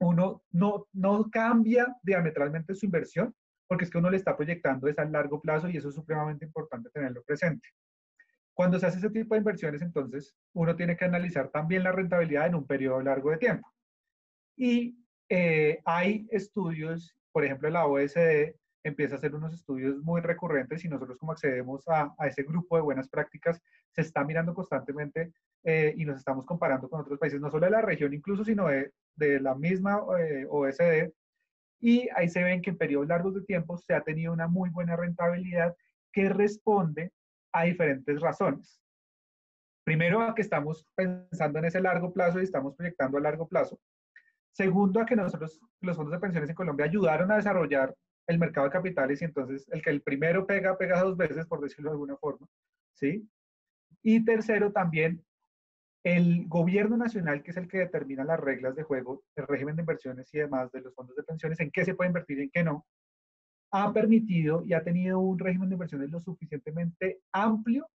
uno 0.00 0.42
no, 0.50 0.88
no 0.92 1.30
cambia 1.30 1.96
diametralmente 2.02 2.74
su 2.74 2.86
inversión, 2.86 3.34
porque 3.68 3.84
es 3.84 3.90
que 3.90 3.98
uno 3.98 4.10
le 4.10 4.16
está 4.16 4.36
proyectando 4.36 4.88
es 4.88 4.98
a 4.98 5.04
largo 5.04 5.40
plazo 5.40 5.68
y 5.68 5.76
eso 5.76 5.88
es 5.88 5.94
supremamente 5.94 6.44
importante 6.44 6.90
tenerlo 6.90 7.22
presente. 7.22 7.68
Cuando 8.54 8.78
se 8.78 8.86
hace 8.86 8.98
ese 8.98 9.10
tipo 9.10 9.34
de 9.34 9.38
inversiones, 9.38 9.80
entonces, 9.80 10.34
uno 10.52 10.76
tiene 10.76 10.96
que 10.96 11.04
analizar 11.04 11.48
también 11.48 11.84
la 11.84 11.92
rentabilidad 11.92 12.46
en 12.46 12.54
un 12.54 12.66
periodo 12.66 13.00
largo 13.00 13.30
de 13.30 13.38
tiempo. 13.38 13.72
Y 14.56 14.98
eh, 15.28 15.80
hay 15.84 16.26
estudios, 16.30 17.16
por 17.32 17.44
ejemplo, 17.44 17.70
la 17.70 17.86
OSD 17.86 18.54
empieza 18.84 19.14
a 19.14 19.18
hacer 19.18 19.34
unos 19.34 19.54
estudios 19.54 19.98
muy 20.02 20.20
recurrentes 20.20 20.84
y 20.84 20.88
nosotros 20.88 21.18
como 21.18 21.32
accedemos 21.32 21.88
a, 21.88 22.14
a 22.18 22.26
ese 22.26 22.42
grupo 22.42 22.76
de 22.76 22.82
buenas 22.82 23.08
prácticas, 23.08 23.60
se 23.90 24.00
está 24.00 24.24
mirando 24.24 24.54
constantemente 24.54 25.32
eh, 25.64 25.94
y 25.96 26.04
nos 26.04 26.18
estamos 26.18 26.44
comparando 26.44 26.88
con 26.88 27.00
otros 27.00 27.18
países, 27.18 27.40
no 27.40 27.50
solo 27.50 27.66
de 27.66 27.72
la 27.72 27.82
región 27.82 28.12
incluso, 28.12 28.44
sino 28.44 28.68
de, 28.68 28.92
de 29.16 29.40
la 29.40 29.54
misma 29.54 30.02
eh, 30.18 30.46
OSD. 30.48 31.12
Y 31.80 32.08
ahí 32.14 32.28
se 32.28 32.42
ven 32.42 32.62
que 32.62 32.70
en 32.70 32.78
periodos 32.78 33.08
largos 33.08 33.34
de 33.34 33.42
tiempo 33.42 33.76
se 33.76 33.94
ha 33.94 34.02
tenido 34.02 34.32
una 34.32 34.48
muy 34.48 34.70
buena 34.70 34.96
rentabilidad 34.96 35.74
que 36.12 36.28
responde 36.28 37.12
a 37.52 37.64
diferentes 37.64 38.20
razones. 38.20 38.80
Primero, 39.84 40.22
a 40.22 40.34
que 40.34 40.42
estamos 40.42 40.86
pensando 40.94 41.58
en 41.58 41.64
ese 41.64 41.80
largo 41.80 42.12
plazo 42.12 42.40
y 42.40 42.44
estamos 42.44 42.74
proyectando 42.76 43.18
a 43.18 43.20
largo 43.20 43.48
plazo. 43.48 43.80
Segundo, 44.52 45.00
a 45.00 45.06
que 45.06 45.16
nosotros, 45.16 45.60
los 45.80 45.96
fondos 45.96 46.12
de 46.12 46.20
pensiones 46.20 46.50
en 46.50 46.54
Colombia, 46.54 46.86
ayudaron 46.86 47.32
a 47.32 47.36
desarrollar 47.36 47.94
el 48.26 48.38
mercado 48.38 48.66
de 48.66 48.72
capitales 48.72 49.20
y 49.20 49.24
entonces 49.24 49.66
el 49.70 49.82
que 49.82 49.90
el 49.90 50.02
primero 50.02 50.46
pega, 50.46 50.76
pega 50.78 51.02
dos 51.02 51.16
veces, 51.16 51.46
por 51.46 51.60
decirlo 51.60 51.90
de 51.90 51.94
alguna 51.94 52.16
forma, 52.16 52.46
¿sí? 52.94 53.28
Y 54.02 54.24
tercero, 54.24 54.72
también 54.72 55.24
el 56.04 56.46
gobierno 56.48 56.96
nacional, 56.96 57.42
que 57.42 57.52
es 57.52 57.56
el 57.56 57.68
que 57.68 57.78
determina 57.78 58.24
las 58.24 58.40
reglas 58.40 58.74
de 58.74 58.82
juego, 58.82 59.22
el 59.36 59.46
régimen 59.46 59.76
de 59.76 59.82
inversiones 59.82 60.32
y 60.34 60.38
demás 60.38 60.70
de 60.72 60.80
los 60.80 60.94
fondos 60.94 61.14
de 61.14 61.22
pensiones, 61.22 61.60
en 61.60 61.70
qué 61.70 61.84
se 61.84 61.94
puede 61.94 62.08
invertir 62.08 62.38
y 62.38 62.42
en 62.42 62.50
qué 62.50 62.64
no, 62.64 62.86
ha 63.72 63.92
permitido 63.92 64.64
y 64.64 64.74
ha 64.74 64.82
tenido 64.82 65.20
un 65.20 65.38
régimen 65.38 65.68
de 65.68 65.76
inversiones 65.76 66.10
lo 66.10 66.20
suficientemente 66.20 67.20
amplio 67.32 67.88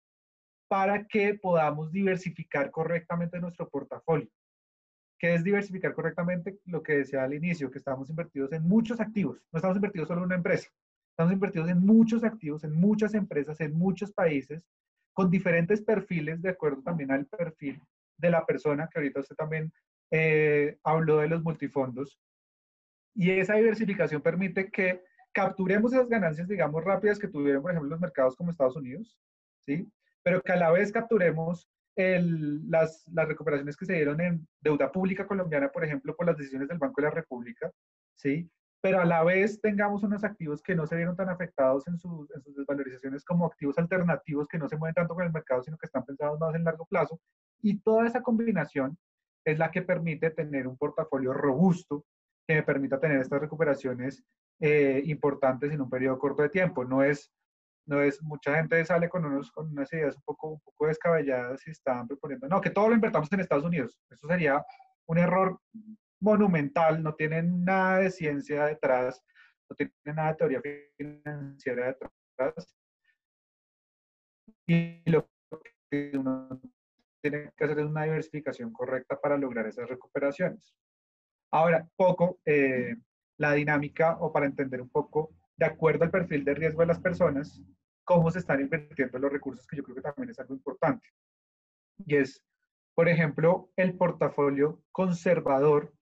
para 0.68 1.06
que 1.06 1.36
podamos 1.36 1.92
diversificar 1.92 2.72
correctamente 2.72 3.40
nuestro 3.40 3.70
portafolio. 3.70 4.30
¿Qué 5.20 5.34
es 5.34 5.44
diversificar 5.44 5.94
correctamente? 5.94 6.60
Lo 6.66 6.84
que 6.84 6.98
decía 6.98 7.24
al 7.24 7.34
inicio, 7.34 7.72
que 7.72 7.80
estamos 7.80 8.10
invertidos 8.10 8.52
en 8.54 8.68
muchos 8.68 9.00
activos. 9.00 9.42
No 9.52 9.58
estamos 9.58 9.78
invertidos 9.78 10.08
solo 10.08 10.22
en 10.22 10.26
una 10.28 10.36
empresa. 10.36 10.70
Estamos 11.10 11.34
invertidos 11.34 11.70
en 11.70 11.84
muchos 11.84 12.24
activos, 12.24 12.64
en 12.64 12.74
muchas 12.74 13.16
empresas, 13.16 13.60
en 13.60 13.74
muchos 13.74 14.12
países, 14.12 14.64
con 15.14 15.32
diferentes 15.32 15.82
perfiles, 15.82 16.42
de 16.44 16.50
acuerdo 16.50 16.84
también 16.84 17.12
al 17.12 17.26
perfil 17.26 17.82
de 18.18 18.30
la 18.30 18.46
persona, 18.46 18.88
que 18.88 19.00
ahorita 19.00 19.22
usted 19.22 19.36
también 19.36 19.74
eh, 20.12 20.78
habló 20.84 21.18
de 21.18 21.28
los 21.28 21.44
multifondos. 21.44 22.20
Y 23.16 23.32
esa 23.32 23.56
diversificación 23.56 24.22
permite 24.22 24.70
que 24.70 25.02
capturemos 25.32 25.94
esas 25.94 26.08
ganancias, 26.08 26.48
digamos, 26.48 26.84
rápidas 26.84 27.18
que 27.18 27.28
tuvieron, 27.28 27.64
por 27.64 27.72
ejemplo, 27.72 27.90
los 27.90 28.00
mercados 28.00 28.36
como 28.36 28.52
Estados 28.52 28.76
Unidos, 28.76 29.18
¿sí? 29.66 29.92
Pero 30.22 30.42
que 30.42 30.52
a 30.52 30.56
la 30.58 30.72
vez 30.72 30.92
capturemos 30.92 31.68
las, 31.98 33.06
recuperaciones 33.12 33.76
que 33.76 33.86
se 33.86 33.94
dieron 33.94 34.22
en 34.22 34.48
deuda 34.62 34.92
pública 34.92 35.26
colombiana, 35.26 35.70
por 35.70 35.84
ejemplo, 35.84 36.16
por 36.16 36.28
las 36.28 36.38
decisiones 36.38 36.68
del 36.68 36.78
Banco 36.78 37.02
de 37.02 37.08
la 37.08 37.14
República, 37.14 37.72
¿sí? 38.16 38.50
Pero 38.82 39.02
a 39.02 39.06
la 39.06 39.24
vez 39.24 39.60
tengamos 39.60 40.04
unos 40.04 40.24
activos 40.24 40.62
que 40.62 40.76
no 40.76 40.86
se 40.86 40.96
vieron 40.96 41.16
tan 41.16 41.30
afectados 41.30 41.88
en, 41.88 41.98
sus, 41.98 42.30
en 42.32 42.44
desvalorizaciones 42.54 43.26
como 43.26 43.48
activos 43.48 43.78
alternativos 43.80 44.48
que 44.48 44.60
no 44.60 44.70
se 44.70 44.78
mueven 44.78 44.94
tanto 44.94 45.16
con 45.16 45.26
el 45.26 45.32
mercado, 45.32 45.64
sino 45.64 45.78
que 45.78 45.88
están 45.88 46.06
pensados 46.06 46.40
más 46.40 46.54
en 46.54 46.64
largo 46.64 46.86
plazo. 46.86 47.20
Y 47.62 47.80
toda 47.80 48.06
esa 48.06 48.22
combinación 48.22 48.98
es 49.44 49.58
la 49.58 49.72
que 49.72 49.82
permite 49.82 50.30
tener 50.30 50.68
un 50.68 50.78
portafolio 50.78 51.34
robusto 51.34 52.06
que 52.48 52.56
me 52.56 52.64
permita 52.64 53.00
tener 53.00 53.20
estas 53.20 53.42
recuperaciones 53.42 54.24
eh, 54.60 55.02
importantes 55.06 55.72
en 55.72 55.82
un 55.82 55.90
periodo 55.90 56.20
corto 56.20 56.44
de 56.44 56.50
tiempo. 56.50 56.86
No 56.86 57.04
es 57.04 57.32
no 57.88 58.02
es, 58.02 58.22
mucha 58.22 58.56
gente 58.56 58.84
sale 58.86 59.10
con, 59.10 59.26
unos, 59.26 59.52
con 59.52 59.70
unas 59.72 59.92
ideas 59.94 60.16
un 60.16 60.24
poco, 60.24 60.50
un 60.50 60.60
poco 60.60 60.88
descabelladas 60.88 61.66
y 61.68 61.72
están 61.72 62.08
proponiendo, 62.08 62.48
no, 62.48 62.62
que 62.62 62.70
todo 62.70 62.90
lo 62.90 62.96
invertamos 62.96 63.32
en 63.32 63.40
Estados 63.40 63.64
Unidos. 63.64 63.98
Eso 64.10 64.28
sería 64.28 64.64
un 65.08 65.18
error 65.18 65.60
monumental, 66.20 67.02
no 67.02 67.16
tiene 67.16 67.42
nada 67.44 68.00
de 68.00 68.12
ciencia 68.12 68.66
detrás, 68.66 69.24
no 69.70 69.76
tiene 69.76 69.94
nada 70.06 70.30
de 70.30 70.36
teoría 70.36 70.62
financiera 70.98 71.88
detrás. 71.88 72.76
Y 74.68 75.10
lo 75.10 75.30
que 75.90 76.12
uno 76.14 76.62
tiene 77.22 77.52
que 77.56 77.64
hacer 77.64 77.80
es 77.80 77.86
una 77.86 78.04
diversificación 78.04 78.74
correcta 78.74 79.20
para 79.20 79.38
lograr 79.38 79.66
esas 79.66 79.88
recuperaciones. 79.88 80.76
Ahora, 81.52 81.88
poco 81.96 82.40
eh, 82.46 82.98
la 83.38 83.54
dinámica 83.54 84.18
o 84.20 84.34
para 84.34 84.46
entender 84.46 84.82
un 84.82 84.90
poco 84.90 85.32
de 85.58 85.66
acuerdo 85.66 86.06
al 86.06 86.12
perfil 86.12 86.46
de 86.46 86.54
riesgo 86.54 86.82
de 86.82 86.88
las 86.88 87.00
personas, 87.00 87.62
cómo 88.04 88.32
se 88.32 88.40
están 88.40 88.62
invirtiendo 88.62 89.20
los 89.20 89.32
recursos, 89.32 89.68
que 89.68 89.78
yo 89.78 89.84
creo 89.84 89.96
que 89.96 90.02
también 90.02 90.30
es 90.30 90.40
algo 90.40 90.54
importante. 90.54 91.10
Y 92.06 92.16
es, 92.16 92.42
por 92.96 93.10
ejemplo, 93.10 93.70
el 93.76 93.98
portafolio 93.98 94.82
conservador, 94.92 95.94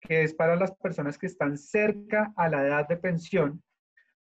que 0.00 0.22
es 0.22 0.34
para 0.34 0.56
las 0.56 0.72
personas 0.76 1.16
que 1.16 1.26
están 1.26 1.56
cerca 1.56 2.32
a 2.36 2.48
la 2.48 2.66
edad 2.66 2.88
de 2.88 2.96
pensión. 2.96 3.62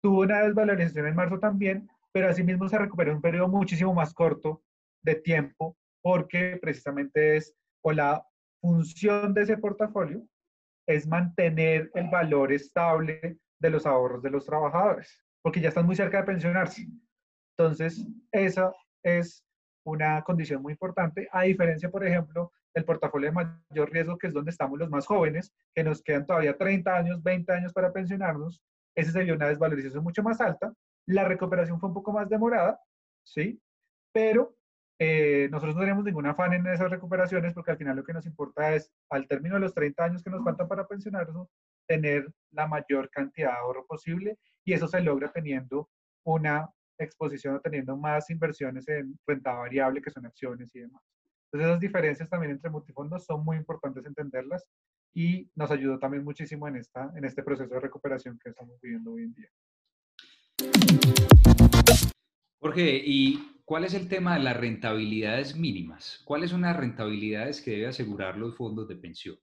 Tuvo 0.01 0.21
una 0.21 0.41
desvalorización 0.41 1.07
en 1.07 1.15
marzo 1.15 1.39
también, 1.39 1.87
pero 2.11 2.29
asimismo 2.29 2.67
se 2.67 2.79
recuperó 2.79 3.11
en 3.11 3.17
un 3.17 3.21
periodo 3.21 3.47
muchísimo 3.47 3.93
más 3.93 4.13
corto 4.13 4.63
de 5.03 5.15
tiempo, 5.15 5.77
porque 6.01 6.57
precisamente 6.61 7.37
es, 7.37 7.53
o 7.83 7.91
la 7.91 8.25
función 8.61 9.33
de 9.33 9.43
ese 9.43 9.57
portafolio 9.57 10.25
es 10.87 11.05
mantener 11.05 11.91
el 11.93 12.09
valor 12.09 12.51
estable 12.51 13.37
de 13.59 13.69
los 13.69 13.85
ahorros 13.85 14.21
de 14.21 14.29
los 14.29 14.45
trabajadores, 14.45 15.23
porque 15.41 15.61
ya 15.61 15.69
están 15.69 15.85
muy 15.85 15.95
cerca 15.95 16.17
de 16.17 16.23
pensionarse. 16.23 16.87
Entonces, 17.57 18.07
esa 18.31 18.71
es 19.03 19.43
una 19.85 20.21
condición 20.23 20.61
muy 20.61 20.73
importante, 20.73 21.27
a 21.31 21.43
diferencia, 21.43 21.89
por 21.89 22.05
ejemplo, 22.05 22.51
del 22.75 22.85
portafolio 22.85 23.29
de 23.29 23.33
mayor 23.69 23.91
riesgo, 23.91 24.17
que 24.17 24.27
es 24.27 24.33
donde 24.33 24.51
estamos 24.51 24.77
los 24.77 24.89
más 24.89 25.05
jóvenes, 25.05 25.53
que 25.73 25.83
nos 25.83 26.03
quedan 26.03 26.25
todavía 26.25 26.57
30 26.57 26.95
años, 26.95 27.23
20 27.23 27.51
años 27.51 27.73
para 27.73 27.91
pensionarnos. 27.91 28.61
Ese 28.95 29.11
sería 29.11 29.33
una 29.33 29.47
desvalorización 29.47 30.03
mucho 30.03 30.21
más 30.21 30.41
alta. 30.41 30.73
La 31.07 31.23
recuperación 31.23 31.79
fue 31.79 31.89
un 31.89 31.95
poco 31.95 32.11
más 32.11 32.29
demorada, 32.29 32.79
¿sí? 33.25 33.59
Pero 34.11 34.55
eh, 34.99 35.47
nosotros 35.51 35.75
no 35.75 35.81
tenemos 35.81 36.03
ningún 36.03 36.25
afán 36.25 36.53
en 36.53 36.67
esas 36.67 36.89
recuperaciones 36.89 37.53
porque 37.53 37.71
al 37.71 37.77
final 37.77 37.95
lo 37.95 38.03
que 38.03 38.13
nos 38.13 38.25
importa 38.25 38.73
es, 38.75 38.91
al 39.09 39.27
término 39.27 39.55
de 39.55 39.61
los 39.61 39.73
30 39.73 40.03
años 40.03 40.23
que 40.23 40.29
nos 40.29 40.43
faltan 40.43 40.67
para 40.67 40.87
pensionarnos, 40.87 41.47
tener 41.87 42.27
la 42.51 42.67
mayor 42.67 43.09
cantidad 43.09 43.51
de 43.51 43.57
ahorro 43.57 43.85
posible 43.85 44.37
y 44.63 44.73
eso 44.73 44.87
se 44.87 45.01
logra 45.01 45.31
teniendo 45.31 45.89
una 46.23 46.69
exposición 46.97 47.55
o 47.55 47.61
teniendo 47.61 47.95
más 47.95 48.29
inversiones 48.29 48.87
en 48.87 49.17
renta 49.25 49.53
variable 49.53 50.01
que 50.01 50.11
son 50.11 50.25
acciones 50.25 50.69
y 50.75 50.79
demás. 50.79 51.01
Entonces 51.45 51.69
esas 51.69 51.79
diferencias 51.79 52.29
también 52.29 52.51
entre 52.51 52.69
multifondos 52.69 53.25
son 53.25 53.43
muy 53.45 53.57
importantes 53.57 54.05
entenderlas 54.05 54.65
y 55.13 55.49
nos 55.55 55.71
ayudó 55.71 55.97
también 55.97 56.23
muchísimo 56.23 56.67
en, 56.67 56.75
esta, 56.75 57.11
en 57.15 57.23
este 57.23 57.43
proceso 57.43 57.73
de 57.73 57.79
recuperación 57.79 58.37
que 58.37 58.49
estamos 58.49 58.79
viviendo 58.81 59.13
hoy 59.13 59.23
en 59.23 59.33
día. 59.33 59.49
Jorge, 62.59 63.01
¿y 63.05 63.61
cuál 63.63 63.85
es 63.85 63.93
el 63.93 64.09
tema 64.09 64.35
de 64.35 64.43
las 64.43 64.57
rentabilidades 64.57 65.55
mínimas? 65.55 66.21
¿Cuáles 66.25 66.49
son 66.49 66.61
las 66.61 66.75
rentabilidades 66.75 67.61
que 67.61 67.71
debe 67.71 67.87
asegurar 67.87 68.37
los 68.37 68.57
fondos 68.57 68.87
de 68.87 68.95
pensión? 68.95 69.37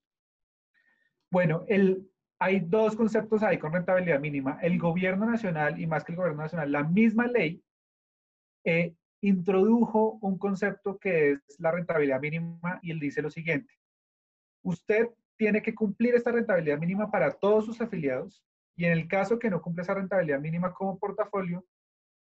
Bueno, 1.31 1.65
el, 1.69 2.09
hay 2.39 2.61
dos 2.61 2.97
conceptos 2.97 3.43
ahí 3.43 3.59
con 3.59 3.73
rentabilidad 3.73 4.21
mínima. 4.21 4.59
El 4.63 4.79
gobierno 4.79 5.27
nacional, 5.27 5.81
y 5.81 5.87
más 5.87 6.05
que 6.05 6.13
el 6.13 6.17
gobierno 6.17 6.43
nacional, 6.43 6.71
la 6.73 6.85
misma 6.85 7.27
ley 7.27 7.63
eh, 8.65 8.95
introdujo 9.21 10.19
un 10.21 10.39
concepto 10.39 10.99
que 10.99 11.33
es 11.33 11.41
la 11.59 11.71
rentabilidad 11.71 12.21
mínima 12.21 12.79
y 12.83 12.91
él 12.91 13.01
dice 13.01 13.23
lo 13.23 13.31
siguiente. 13.31 13.73
Usted 14.63 15.09
tiene 15.37 15.63
que 15.63 15.75
cumplir 15.75 16.15
esta 16.15 16.33
rentabilidad 16.33 16.79
mínima 16.79 17.11
para 17.11 17.33
todos 17.33 17.67
sus 17.67 17.81
afiliados 17.81 18.43
y 18.77 18.85
en 18.85 18.93
el 18.93 19.09
caso 19.09 19.39
que 19.39 19.51
no 19.51 19.63
cumple 19.63 19.83
esa 19.83 19.95
rentabilidad 19.95 20.41
mínima 20.41 20.73
como 20.73 20.99
portafolio, 20.99 21.65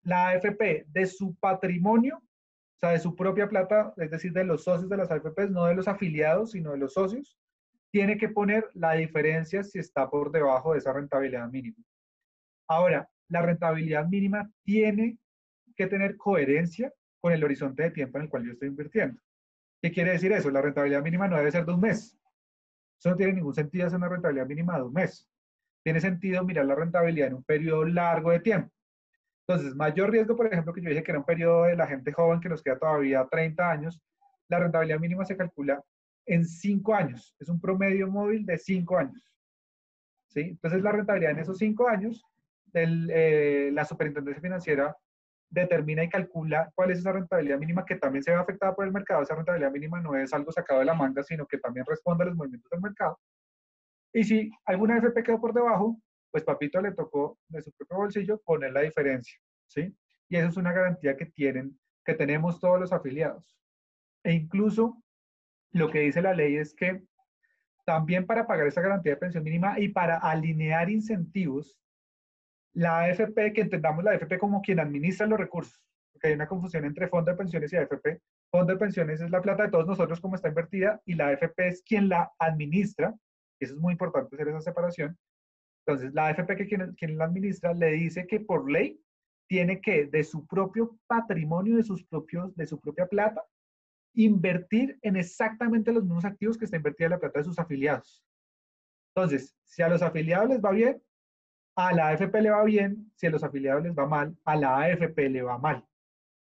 la 0.03 0.29
AFP 0.29 0.85
de 0.87 1.05
su 1.05 1.35
patrimonio, 1.35 2.17
o 2.17 2.79
sea, 2.79 2.91
de 2.91 2.99
su 2.99 3.15
propia 3.15 3.47
plata, 3.47 3.93
es 3.97 4.11
decir, 4.11 4.33
de 4.33 4.43
los 4.43 4.63
socios 4.63 4.89
de 4.89 4.97
las 4.97 5.09
AFPs, 5.09 5.49
no 5.49 5.65
de 5.65 5.75
los 5.75 5.87
afiliados, 5.87 6.51
sino 6.51 6.71
de 6.71 6.77
los 6.77 6.93
socios, 6.93 7.37
tiene 7.95 8.17
que 8.17 8.27
poner 8.27 8.69
la 8.73 8.91
diferencia 8.91 9.63
si 9.63 9.79
está 9.79 10.09
por 10.09 10.29
debajo 10.29 10.73
de 10.73 10.79
esa 10.79 10.91
rentabilidad 10.91 11.47
mínima. 11.49 11.77
Ahora, 12.67 13.07
la 13.29 13.41
rentabilidad 13.41 14.05
mínima 14.05 14.51
tiene 14.65 15.17
que 15.77 15.87
tener 15.87 16.17
coherencia 16.17 16.91
con 17.21 17.31
el 17.31 17.41
horizonte 17.41 17.83
de 17.83 17.91
tiempo 17.91 18.17
en 18.17 18.25
el 18.25 18.29
cual 18.29 18.43
yo 18.43 18.51
estoy 18.51 18.67
invirtiendo. 18.67 19.17
¿Qué 19.81 19.93
quiere 19.93 20.11
decir 20.11 20.33
eso? 20.33 20.51
La 20.51 20.61
rentabilidad 20.61 21.01
mínima 21.01 21.29
no 21.29 21.37
debe 21.37 21.49
ser 21.51 21.65
de 21.65 21.71
un 21.71 21.79
mes. 21.79 22.19
Eso 22.99 23.11
no 23.11 23.15
tiene 23.15 23.31
ningún 23.31 23.53
sentido 23.53 23.87
hacer 23.87 23.97
una 23.97 24.09
rentabilidad 24.09 24.45
mínima 24.45 24.75
de 24.75 24.83
un 24.83 24.91
mes. 24.91 25.29
Tiene 25.81 26.01
sentido 26.01 26.43
mirar 26.43 26.65
la 26.65 26.75
rentabilidad 26.75 27.29
en 27.29 27.35
un 27.35 27.43
periodo 27.45 27.85
largo 27.85 28.31
de 28.31 28.41
tiempo. 28.41 28.73
Entonces, 29.47 29.73
mayor 29.73 30.11
riesgo, 30.11 30.35
por 30.35 30.47
ejemplo, 30.47 30.73
que 30.73 30.81
yo 30.81 30.89
dije 30.89 31.01
que 31.01 31.11
era 31.13 31.19
un 31.19 31.25
periodo 31.25 31.63
de 31.63 31.77
la 31.77 31.87
gente 31.87 32.11
joven 32.11 32.41
que 32.41 32.49
nos 32.49 32.61
queda 32.61 32.77
todavía 32.77 33.25
30 33.31 33.71
años, 33.71 34.01
la 34.49 34.59
rentabilidad 34.59 34.99
mínima 34.99 35.23
se 35.23 35.37
calcula 35.37 35.81
en 36.25 36.45
cinco 36.45 36.93
años. 36.93 37.35
Es 37.39 37.49
un 37.49 37.59
promedio 37.59 38.07
móvil 38.07 38.45
de 38.45 38.57
cinco 38.57 38.97
años. 38.97 39.31
¿sí? 40.27 40.41
Entonces, 40.41 40.81
la 40.81 40.91
rentabilidad 40.91 41.31
en 41.31 41.39
esos 41.39 41.57
cinco 41.57 41.87
años, 41.87 42.23
eh, 42.73 43.69
la 43.73 43.85
superintendencia 43.85 44.41
financiera 44.41 44.95
determina 45.49 46.03
y 46.03 46.09
calcula 46.09 46.71
cuál 46.75 46.91
es 46.91 46.99
esa 46.99 47.13
rentabilidad 47.13 47.57
mínima 47.57 47.85
que 47.85 47.95
también 47.95 48.23
se 48.23 48.31
ve 48.31 48.37
afectada 48.37 48.75
por 48.75 48.85
el 48.85 48.91
mercado. 48.91 49.21
Esa 49.21 49.35
rentabilidad 49.35 49.71
mínima 49.71 50.01
no 50.01 50.15
es 50.15 50.33
algo 50.33 50.51
sacado 50.51 50.79
de 50.79 50.85
la 50.85 50.93
manga, 50.93 51.23
sino 51.23 51.45
que 51.45 51.57
también 51.57 51.85
responde 51.87 52.23
a 52.23 52.27
los 52.27 52.35
movimientos 52.35 52.69
del 52.69 52.81
mercado. 52.81 53.19
Y 54.13 54.23
si 54.23 54.51
alguna 54.65 54.97
FP 54.97 55.23
quedó 55.23 55.39
por 55.39 55.53
debajo, 55.53 55.99
pues 56.31 56.43
papito 56.43 56.81
le 56.81 56.91
tocó 56.91 57.37
de 57.47 57.61
su 57.61 57.71
propio 57.71 57.97
bolsillo 57.97 58.41
poner 58.41 58.73
la 58.73 58.81
diferencia, 58.81 59.39
¿sí? 59.67 59.95
Y 60.27 60.35
eso 60.35 60.49
es 60.49 60.57
una 60.57 60.73
garantía 60.73 61.15
que 61.15 61.27
tienen, 61.27 61.79
que 62.03 62.13
tenemos 62.13 62.59
todos 62.59 62.79
los 62.79 62.91
afiliados. 62.91 63.57
E 64.23 64.33
incluso 64.33 65.01
lo 65.75 65.91
que 65.91 65.99
dice 65.99 66.21
la 66.21 66.33
ley 66.33 66.55
es 66.55 66.73
que 66.73 67.03
también 67.85 68.25
para 68.25 68.47
pagar 68.47 68.65
esa 68.65 68.81
garantía 68.81 69.11
de 69.11 69.17
pensión 69.17 69.43
mínima 69.43 69.77
y 69.77 69.89
para 69.89 70.17
alinear 70.17 70.89
incentivos, 70.89 71.77
la 72.73 73.01
AFP, 73.01 73.51
que 73.53 73.61
entendamos 73.61 74.03
la 74.03 74.11
AFP 74.11 74.39
como 74.39 74.61
quien 74.61 74.79
administra 74.79 75.27
los 75.27 75.37
recursos, 75.37 75.83
porque 76.13 76.29
hay 76.29 76.33
una 76.33 76.47
confusión 76.47 76.85
entre 76.85 77.09
fondo 77.09 77.31
de 77.31 77.37
pensiones 77.37 77.73
y 77.73 77.75
AFP. 77.75 78.21
Fondo 78.49 78.71
de 78.71 78.79
pensiones 78.79 79.19
es 79.19 79.29
la 79.29 79.41
plata 79.41 79.63
de 79.63 79.69
todos 79.69 79.85
nosotros 79.85 80.21
como 80.21 80.35
está 80.35 80.47
invertida 80.47 81.01
y 81.05 81.15
la 81.15 81.27
AFP 81.27 81.67
es 81.67 81.83
quien 81.83 82.07
la 82.07 82.31
administra. 82.39 83.13
Eso 83.59 83.73
es 83.73 83.79
muy 83.79 83.91
importante 83.91 84.33
hacer 84.33 84.47
esa 84.47 84.61
separación. 84.61 85.17
Entonces, 85.85 86.13
la 86.13 86.27
AFP, 86.27 86.55
que 86.55 86.67
quien, 86.67 86.93
quien 86.95 87.17
la 87.17 87.25
administra, 87.25 87.73
le 87.73 87.91
dice 87.91 88.25
que 88.27 88.39
por 88.39 88.71
ley 88.71 88.97
tiene 89.47 89.81
que 89.81 90.05
de 90.05 90.23
su 90.23 90.47
propio 90.47 90.97
patrimonio, 91.05 91.75
de, 91.75 91.83
sus 91.83 92.05
propios, 92.05 92.55
de 92.55 92.65
su 92.65 92.79
propia 92.79 93.07
plata, 93.07 93.43
invertir 94.15 94.97
en 95.01 95.15
exactamente 95.15 95.91
los 95.91 96.03
mismos 96.03 96.25
activos 96.25 96.57
que 96.57 96.65
está 96.65 96.77
invertida 96.77 97.09
la 97.09 97.19
plata 97.19 97.39
de 97.39 97.45
sus 97.45 97.59
afiliados. 97.59 98.23
Entonces, 99.15 99.55
si 99.63 99.81
a 99.81 99.89
los 99.89 100.01
afiliados 100.01 100.49
les 100.49 100.61
va 100.61 100.71
bien, 100.71 101.01
a 101.75 101.93
la 101.93 102.09
AFP 102.09 102.41
le 102.41 102.49
va 102.49 102.63
bien, 102.63 103.11
si 103.15 103.27
a 103.27 103.29
los 103.29 103.43
afiliados 103.43 103.83
les 103.83 103.93
va 103.93 104.07
mal, 104.07 104.35
a 104.45 104.55
la 104.55 104.79
AFP 104.79 105.29
le 105.29 105.41
va 105.41 105.57
mal. 105.57 105.85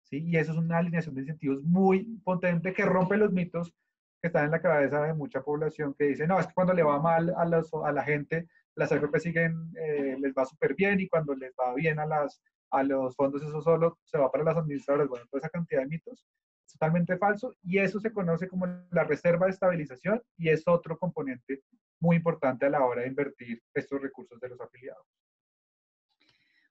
¿sí? 0.02 0.22
Y 0.24 0.36
eso 0.36 0.52
es 0.52 0.58
una 0.58 0.78
alineación 0.78 1.14
de 1.14 1.22
incentivos 1.22 1.62
muy 1.62 2.04
potente 2.24 2.72
que 2.72 2.84
rompe 2.84 3.16
los 3.16 3.32
mitos 3.32 3.74
que 4.20 4.28
están 4.28 4.46
en 4.46 4.50
la 4.52 4.62
cabeza 4.62 5.02
de 5.02 5.14
mucha 5.14 5.42
población 5.42 5.94
que 5.94 6.04
dice, 6.04 6.26
no, 6.26 6.38
es 6.38 6.46
que 6.46 6.54
cuando 6.54 6.72
le 6.72 6.82
va 6.82 7.00
mal 7.00 7.34
a, 7.36 7.44
los, 7.44 7.72
a 7.74 7.92
la 7.92 8.02
gente, 8.02 8.48
las 8.74 8.92
AFP 8.92 9.20
siguen, 9.20 9.72
eh, 9.78 10.16
les 10.18 10.32
va 10.34 10.44
súper 10.44 10.74
bien 10.74 11.00
y 11.00 11.08
cuando 11.08 11.34
les 11.34 11.52
va 11.52 11.74
bien 11.74 11.98
a, 11.98 12.06
las, 12.06 12.42
a 12.70 12.82
los 12.82 13.14
fondos 13.16 13.42
eso 13.42 13.60
solo 13.60 13.98
se 14.04 14.18
va 14.18 14.30
para 14.30 14.44
las 14.44 14.56
administradoras. 14.56 15.08
Bueno, 15.08 15.26
toda 15.30 15.40
esa 15.40 15.50
cantidad 15.50 15.80
de 15.80 15.88
mitos 15.88 16.26
totalmente 16.74 17.16
falso 17.16 17.54
y 17.62 17.78
eso 17.78 17.98
se 18.00 18.12
conoce 18.12 18.48
como 18.48 18.66
la 18.90 19.04
reserva 19.04 19.46
de 19.46 19.52
estabilización 19.52 20.22
y 20.36 20.50
es 20.50 20.62
otro 20.66 20.98
componente 20.98 21.62
muy 22.00 22.16
importante 22.16 22.66
a 22.66 22.70
la 22.70 22.84
hora 22.84 23.02
de 23.02 23.08
invertir 23.08 23.62
estos 23.72 24.02
recursos 24.02 24.38
de 24.40 24.48
los 24.48 24.60
afiliados. 24.60 25.06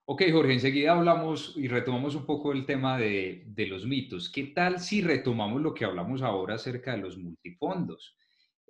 Ok, 0.05 0.24
Jorge, 0.31 0.53
enseguida 0.53 0.91
hablamos 0.91 1.53
y 1.55 1.69
retomamos 1.69 2.13
un 2.15 2.25
poco 2.25 2.51
el 2.51 2.65
tema 2.65 2.98
de, 2.98 3.43
de, 3.48 3.67
los 3.67 3.86
mitos. 3.86 4.29
¿Qué 4.29 4.48
tal 4.48 4.79
si 4.79 5.01
retomamos 5.01 5.62
lo 5.62 5.74
que 5.74 5.86
hablamos 5.86 6.22
ahora 6.22 6.55
acerca 6.55 6.91
de 6.91 6.98
los 6.98 7.17
multifondos? 7.17 8.17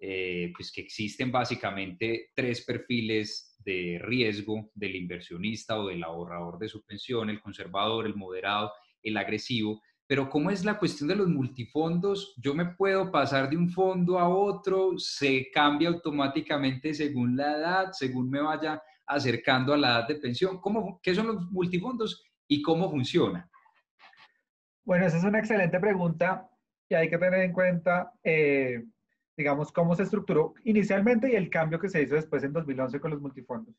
Eh, 0.05 0.51
pues 0.53 0.69
que 0.69 0.81
existen 0.81 1.31
básicamente 1.31 2.31
tres 2.35 2.65
perfiles 2.65 3.55
de 3.63 4.01
riesgo 4.03 4.69
del 4.75 4.97
inversionista 4.97 5.79
o 5.79 5.87
del 5.87 6.03
ahorrador 6.03 6.59
de 6.59 6.67
su 6.67 6.83
pensión, 6.83 7.29
el 7.29 7.39
conservador, 7.39 8.05
el 8.05 8.13
moderado, 8.13 8.73
el 9.01 9.15
agresivo. 9.15 9.81
Pero 10.05 10.29
¿cómo 10.29 10.51
es 10.51 10.65
la 10.65 10.77
cuestión 10.77 11.07
de 11.07 11.15
los 11.15 11.29
multifondos? 11.29 12.33
Yo 12.37 12.53
me 12.53 12.65
puedo 12.65 13.09
pasar 13.09 13.49
de 13.49 13.55
un 13.55 13.69
fondo 13.69 14.19
a 14.19 14.27
otro, 14.27 14.97
se 14.97 15.49
cambia 15.51 15.89
automáticamente 15.89 16.93
según 16.93 17.37
la 17.37 17.57
edad, 17.57 17.91
según 17.93 18.29
me 18.29 18.41
vaya 18.41 18.81
acercando 19.05 19.73
a 19.73 19.77
la 19.77 19.99
edad 19.99 20.07
de 20.07 20.15
pensión. 20.15 20.59
¿Cómo, 20.59 20.99
¿Qué 21.01 21.15
son 21.15 21.27
los 21.27 21.51
multifondos 21.51 22.23
y 22.47 22.61
cómo 22.61 22.89
funciona? 22.89 23.49
Bueno, 24.83 25.05
esa 25.05 25.17
es 25.17 25.23
una 25.23 25.39
excelente 25.39 25.79
pregunta 25.79 26.49
y 26.89 26.95
hay 26.95 27.09
que 27.09 27.17
tener 27.17 27.39
en 27.39 27.53
cuenta, 27.53 28.11
eh, 28.23 28.83
digamos, 29.37 29.71
cómo 29.71 29.95
se 29.95 30.03
estructuró 30.03 30.53
inicialmente 30.65 31.31
y 31.31 31.35
el 31.35 31.49
cambio 31.49 31.79
que 31.79 31.87
se 31.87 32.01
hizo 32.01 32.15
después 32.15 32.43
en 32.43 32.51
2011 32.51 32.99
con 32.99 33.11
los 33.11 33.21
multifondos. 33.21 33.73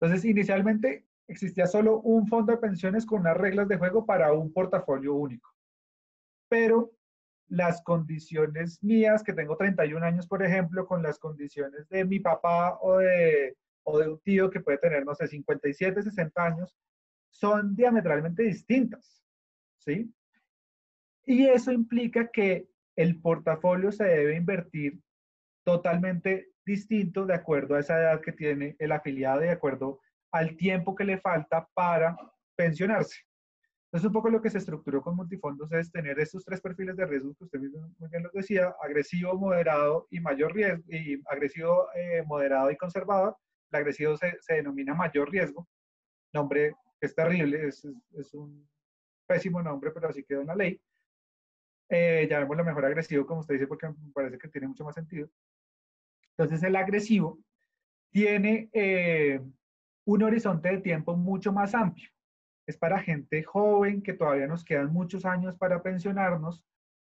Entonces, 0.00 0.24
inicialmente 0.24 1.04
existía 1.26 1.66
solo 1.66 2.00
un 2.00 2.26
fondo 2.26 2.52
de 2.52 2.58
pensiones 2.58 3.04
con 3.04 3.20
unas 3.20 3.36
reglas 3.36 3.68
de 3.68 3.76
juego 3.76 4.06
para 4.06 4.32
un 4.32 4.50
portafolio 4.50 5.12
único 5.12 5.57
pero 6.48 6.92
las 7.48 7.82
condiciones 7.82 8.82
mías, 8.82 9.22
que 9.22 9.32
tengo 9.32 9.56
31 9.56 10.04
años, 10.04 10.26
por 10.26 10.42
ejemplo, 10.42 10.86
con 10.86 11.02
las 11.02 11.18
condiciones 11.18 11.88
de 11.88 12.04
mi 12.04 12.20
papá 12.20 12.78
o 12.80 12.98
de, 12.98 13.56
o 13.84 13.98
de 13.98 14.08
un 14.08 14.20
tío 14.20 14.50
que 14.50 14.60
puede 14.60 14.78
tener, 14.78 15.04
no 15.04 15.14
sé, 15.14 15.28
57, 15.28 16.02
60 16.02 16.44
años, 16.44 16.76
son 17.30 17.74
diametralmente 17.74 18.42
distintas, 18.42 19.24
¿sí? 19.78 20.12
Y 21.24 21.46
eso 21.46 21.72
implica 21.72 22.30
que 22.30 22.68
el 22.96 23.20
portafolio 23.20 23.92
se 23.92 24.04
debe 24.04 24.36
invertir 24.36 25.00
totalmente 25.64 26.52
distinto 26.64 27.26
de 27.26 27.34
acuerdo 27.34 27.74
a 27.74 27.80
esa 27.80 27.98
edad 27.98 28.20
que 28.20 28.32
tiene 28.32 28.76
el 28.78 28.92
afiliado, 28.92 29.40
de 29.40 29.50
acuerdo 29.50 30.00
al 30.32 30.56
tiempo 30.56 30.94
que 30.94 31.04
le 31.04 31.18
falta 31.18 31.68
para 31.74 32.16
pensionarse. 32.56 33.27
Entonces, 33.88 34.08
un 34.08 34.12
poco 34.12 34.28
lo 34.28 34.42
que 34.42 34.50
se 34.50 34.58
estructuró 34.58 35.00
con 35.00 35.16
multifondos 35.16 35.72
es 35.72 35.90
tener 35.90 36.20
estos 36.20 36.44
tres 36.44 36.60
perfiles 36.60 36.94
de 36.94 37.06
riesgo 37.06 37.34
que 37.34 37.44
usted 37.44 37.58
muy 37.58 38.10
bien 38.10 38.22
lo 38.22 38.30
decía, 38.34 38.74
agresivo, 38.82 39.34
moderado 39.38 40.06
y 40.10 40.20
mayor 40.20 40.52
riesgo, 40.52 40.84
y 40.88 41.22
agresivo, 41.26 41.88
eh, 41.94 42.22
moderado 42.26 42.70
y 42.70 42.76
conservador. 42.76 43.34
El 43.70 43.78
agresivo 43.78 44.14
se, 44.18 44.36
se, 44.40 44.54
denomina 44.54 44.92
mayor 44.94 45.30
riesgo, 45.30 45.66
nombre 46.34 46.74
que 47.00 47.06
es 47.06 47.14
terrible, 47.14 47.66
es, 47.68 47.82
es, 48.12 48.34
un 48.34 48.68
pésimo 49.26 49.62
nombre, 49.62 49.90
pero 49.90 50.08
así 50.08 50.22
quedó 50.22 50.42
en 50.42 50.48
la 50.48 50.54
ley. 50.54 50.78
Eh, 51.88 52.26
llamémoslo 52.28 52.64
mejor 52.64 52.84
agresivo, 52.84 53.24
como 53.24 53.40
usted 53.40 53.54
dice, 53.54 53.66
porque 53.66 53.88
me 53.88 54.12
parece 54.12 54.36
que 54.36 54.48
tiene 54.48 54.68
mucho 54.68 54.84
más 54.84 54.96
sentido. 54.96 55.30
Entonces, 56.36 56.62
el 56.62 56.76
agresivo 56.76 57.38
tiene 58.10 58.68
eh, 58.70 59.40
un 60.04 60.22
horizonte 60.22 60.68
de 60.68 60.78
tiempo 60.78 61.16
mucho 61.16 61.52
más 61.52 61.74
amplio 61.74 62.10
es 62.68 62.76
para 62.76 63.00
gente 63.00 63.42
joven 63.42 64.02
que 64.02 64.12
todavía 64.12 64.46
nos 64.46 64.62
quedan 64.62 64.92
muchos 64.92 65.24
años 65.24 65.56
para 65.56 65.82
pensionarnos 65.82 66.62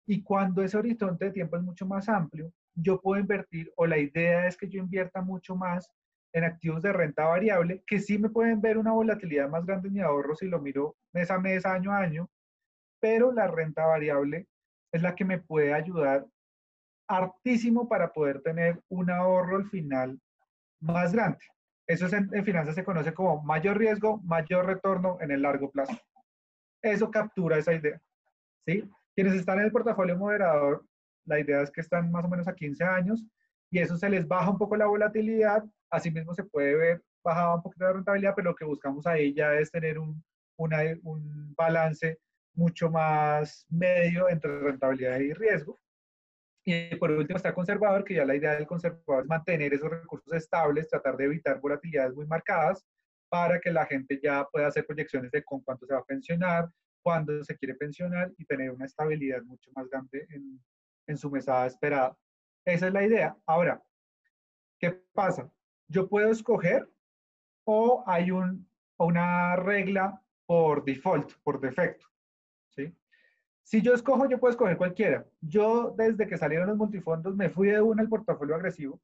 y 0.08 0.24
cuando 0.24 0.64
ese 0.64 0.78
horizonte 0.78 1.26
de 1.26 1.32
tiempo 1.32 1.58
es 1.58 1.62
mucho 1.62 1.86
más 1.86 2.08
amplio, 2.08 2.54
yo 2.74 3.02
puedo 3.02 3.20
invertir 3.20 3.70
o 3.76 3.86
la 3.86 3.98
idea 3.98 4.48
es 4.48 4.56
que 4.56 4.70
yo 4.70 4.80
invierta 4.80 5.22
mucho 5.22 5.58
más 5.58 5.92
en 6.34 6.46
activos 6.46 6.82
de 6.82 6.94
renta 6.94 7.26
variable 7.26 7.84
que 7.86 8.00
sí 8.00 8.18
me 8.18 8.30
pueden 8.30 8.62
ver 8.62 8.78
una 8.78 8.94
volatilidad 8.94 9.50
más 9.50 9.66
grande 9.66 9.90
en 9.90 9.96
mi 9.96 10.00
ahorro 10.00 10.38
si 10.38 10.48
lo 10.48 10.62
miro 10.62 10.96
mes 11.12 11.30
a 11.30 11.38
mes, 11.38 11.66
año 11.66 11.92
a 11.92 11.98
año, 11.98 12.30
pero 13.02 13.34
la 13.34 13.48
renta 13.48 13.86
variable 13.86 14.48
es 14.94 15.02
la 15.02 15.16
que 15.16 15.26
me 15.26 15.40
puede 15.40 15.74
ayudar 15.74 16.26
hartísimo 17.10 17.90
para 17.90 18.14
poder 18.14 18.42
tener 18.42 18.82
un 18.88 19.12
ahorro 19.12 19.58
al 19.58 19.70
final 19.70 20.18
más 20.80 21.12
grande. 21.12 21.44
Eso 21.92 22.08
en, 22.16 22.46
finanzas 22.46 22.74
se 22.74 22.86
conoce 22.86 23.14
como 23.14 23.42
mayor 23.44 23.78
riesgo, 23.78 24.22
mayor 24.24 24.66
retorno 24.66 25.18
en 25.20 25.30
el 25.30 25.42
largo 25.42 25.70
plazo. 25.70 26.00
Eso 26.82 27.12
captura 27.12 27.58
esa 27.58 27.74
idea. 27.74 28.02
¿sí? 28.66 28.90
Quienes 29.14 29.34
están 29.34 29.60
en 29.60 29.66
el 29.66 29.74
portafolio 29.74 30.18
moderador, 30.18 30.86
la 31.26 31.38
idea 31.42 31.62
es 31.62 31.70
que 31.70 31.82
están 31.82 32.10
más 32.10 32.24
o 32.24 32.30
menos 32.30 32.48
a 32.48 32.56
15 32.56 32.82
años 32.86 33.26
y 33.70 33.80
eso 33.80 33.98
se 33.98 34.10
les 34.10 34.26
baja 34.26 34.52
un 34.52 34.58
poco 34.58 34.78
la 34.78 34.86
volatilidad. 34.86 35.66
Asimismo 35.90 36.34
se 36.34 36.46
puede 36.46 36.76
ver 36.76 37.04
bajada 37.26 37.56
un 37.56 37.62
poquito 37.62 37.84
la 37.84 37.94
rentabilidad, 37.94 38.36
pero 38.38 38.52
lo 38.52 38.56
que 38.56 38.64
buscamos 38.64 39.06
ahí 39.06 39.34
ya 39.34 39.54
es 39.56 39.70
tener 39.70 40.00
un, 40.00 40.24
un 40.56 41.54
balance 41.58 42.20
mucho 42.54 42.90
más 42.90 43.66
medio 43.70 44.30
entre 44.30 44.60
rentabilidad 44.60 45.20
y 45.20 45.34
riesgo. 45.34 45.78
Y 46.64 46.96
por 46.96 47.12
último 47.12 47.38
está 47.38 47.54
conservador, 47.54 48.04
que 48.04 48.16
ya 48.16 48.26
la 48.26 48.36
idea 48.36 48.54
del 48.54 48.68
conservador 48.68 49.24
es 49.24 49.30
mantener 49.30 49.74
esos 49.74 49.90
recursos 49.90 50.32
estables, 50.34 50.88
tratar 50.88 51.18
de 51.18 51.26
evitar 51.26 51.60
volatilidades 51.60 52.14
muy 52.14 52.28
marcadas 52.28 52.86
para 53.30 53.60
que 53.60 53.72
la 53.72 53.86
gente 53.86 54.20
ya 54.22 54.46
pueda 54.52 54.68
hacer 54.68 54.86
proyecciones 54.86 55.32
de 55.32 55.44
con 55.44 55.62
cuánto 55.62 55.86
se 55.86 55.94
va 55.94 56.02
a 56.02 56.06
pensionar, 56.06 56.70
cuándo 57.02 57.44
se 57.44 57.58
quiere 57.58 57.76
pensionar 57.76 58.32
y 58.38 58.46
tener 58.46 58.72
una 58.72 58.86
estabilidad 58.86 59.42
mucho 59.44 59.72
más 59.74 59.88
grande 59.90 60.28
en, 60.30 61.18
su 61.18 61.30
mesada 61.30 61.66
esperada. 61.66 62.18
Esa 62.66 62.88
es 62.88 62.94
la 62.94 63.04
idea. 63.04 63.36
Ahora, 63.46 63.84
¿qué 64.80 64.92
pasa? 65.14 65.52
Yo 65.90 66.08
puedo 66.08 66.30
escoger 66.30 66.88
o 67.66 68.02
hay 68.08 68.32
un, 68.32 68.70
una 68.98 69.58
regla 69.58 70.22
por 70.46 70.86
default, 70.86 71.34
por 71.44 71.60
defecto. 71.60 72.11
Si 73.64 73.82
yo 73.82 73.94
escojo, 73.94 74.28
yo 74.28 74.40
puedo 74.40 74.52
escoger 74.52 74.78
cualquiera. 74.78 75.26
Yo, 75.40 75.94
desde 75.98 76.28
que 76.28 76.38
salieron 76.38 76.68
los 76.68 76.78
multifondos, 76.78 77.36
me 77.36 77.50
fui 77.50 77.70
de 77.70 77.82
una 77.82 78.02
al 78.02 78.10
portafolio 78.10 78.56
agresivo. 78.56 79.00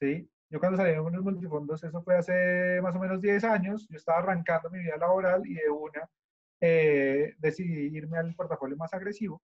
¿Sí? 0.00 0.30
Yo 0.50 0.58
cuando 0.58 0.78
salieron 0.78 1.12
los 1.12 1.22
multifondos, 1.22 1.82
eso 1.84 2.02
fue 2.02 2.16
hace 2.16 2.80
más 2.82 2.94
o 2.96 2.98
menos 2.98 3.20
10 3.20 3.44
años, 3.44 3.86
yo 3.88 3.96
estaba 3.96 4.18
arrancando 4.18 4.70
mi 4.70 4.80
vida 4.80 4.96
laboral 4.96 5.46
y 5.46 5.54
de 5.54 5.70
una 5.70 6.08
eh, 6.60 7.34
decidí 7.38 7.96
irme 7.96 8.18
al 8.18 8.34
portafolio 8.34 8.76
más 8.76 8.92
agresivo. 8.92 9.40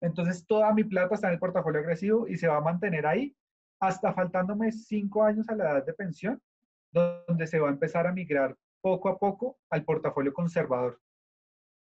Entonces, 0.00 0.46
toda 0.46 0.72
mi 0.74 0.84
plata 0.84 1.14
está 1.14 1.28
en 1.28 1.34
el 1.34 1.38
portafolio 1.38 1.80
agresivo 1.80 2.26
y 2.28 2.36
se 2.36 2.48
va 2.48 2.56
a 2.56 2.60
mantener 2.60 3.06
ahí 3.06 3.36
hasta 3.80 4.12
faltándome 4.12 4.72
5 4.72 5.22
años 5.22 5.48
a 5.48 5.54
la 5.54 5.72
edad 5.72 5.86
de 5.86 5.94
pensión, 5.94 6.40
donde 6.92 7.46
se 7.46 7.60
va 7.60 7.68
a 7.68 7.72
empezar 7.72 8.06
a 8.06 8.12
migrar 8.12 8.56
poco 8.80 9.08
a 9.08 9.18
poco 9.18 9.58
al 9.70 9.84
portafolio 9.84 10.32
conservador 10.32 11.00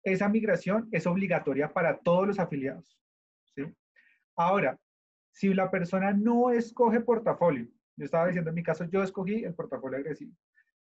esa 0.06 0.30
migración 0.30 0.88
es 0.92 1.08
obligatoria 1.08 1.74
para 1.74 1.98
todos 1.98 2.28
los 2.28 2.40
afiliados. 2.40 2.98
¿sí? 3.56 3.64
Ahora, 4.38 4.80
si 5.32 5.54
la 5.54 5.70
persona 5.70 6.14
no 6.14 6.52
escoge 6.52 7.02
portafolio, 7.02 7.68
yo 7.98 8.06
estaba 8.06 8.28
diciendo 8.28 8.50
en 8.50 8.56
mi 8.56 8.64
caso, 8.64 8.86
yo 8.86 9.04
escogí 9.04 9.44
el 9.44 9.56
portafolio 9.56 9.98
agresivo. 9.98 10.32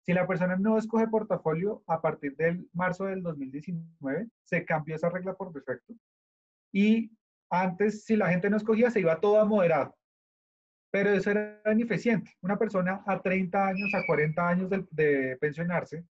Si 0.05 0.13
la 0.13 0.27
persona 0.27 0.57
no 0.57 0.77
escoge 0.77 1.07
portafolio, 1.07 1.81
a 1.87 2.01
partir 2.01 2.35
del 2.35 2.67
marzo 2.73 3.05
del 3.05 3.23
2019, 3.23 4.27
se 4.43 4.65
cambió 4.65 4.95
esa 4.95 5.09
regla 5.09 5.33
por 5.33 5.53
defecto. 5.53 5.93
Y 6.73 7.11
antes, 7.49 8.03
si 8.03 8.17
la 8.17 8.29
gente 8.29 8.49
no 8.49 8.57
escogía, 8.57 8.91
se 8.91 8.99
iba 8.99 9.21
todo 9.21 9.39
a 9.39 9.45
moderado. 9.45 9.95
Pero 10.91 11.11
eso 11.11 11.31
era 11.31 11.61
ineficiente. 11.71 12.31
Una 12.41 12.57
persona 12.57 13.01
a 13.07 13.21
30 13.21 13.67
años, 13.67 13.93
a 13.93 14.05
40 14.05 14.47
años 14.47 14.69
de, 14.69 14.85
de 14.91 15.37
pensionarse, 15.37 16.03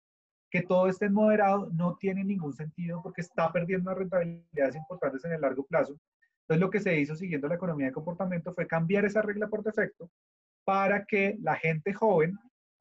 que 0.51 0.61
todo 0.61 0.87
esté 0.87 1.09
moderado 1.09 1.69
no 1.71 1.95
tiene 1.95 2.25
ningún 2.25 2.53
sentido 2.53 3.01
porque 3.01 3.21
está 3.21 3.51
perdiendo 3.51 3.95
rentabilidades 3.95 4.75
importantes 4.75 5.23
en 5.23 5.31
el 5.31 5.41
largo 5.41 5.65
plazo. 5.65 5.97
Entonces 6.41 6.59
lo 6.59 6.69
que 6.69 6.81
se 6.81 6.99
hizo 6.99 7.15
siguiendo 7.15 7.47
la 7.47 7.55
economía 7.55 7.87
de 7.87 7.93
comportamiento 7.93 8.53
fue 8.53 8.67
cambiar 8.67 9.05
esa 9.05 9.21
regla 9.21 9.47
por 9.47 9.63
defecto 9.63 10.11
para 10.65 11.05
que 11.05 11.37
la 11.41 11.55
gente 11.55 11.93
joven, 11.93 12.37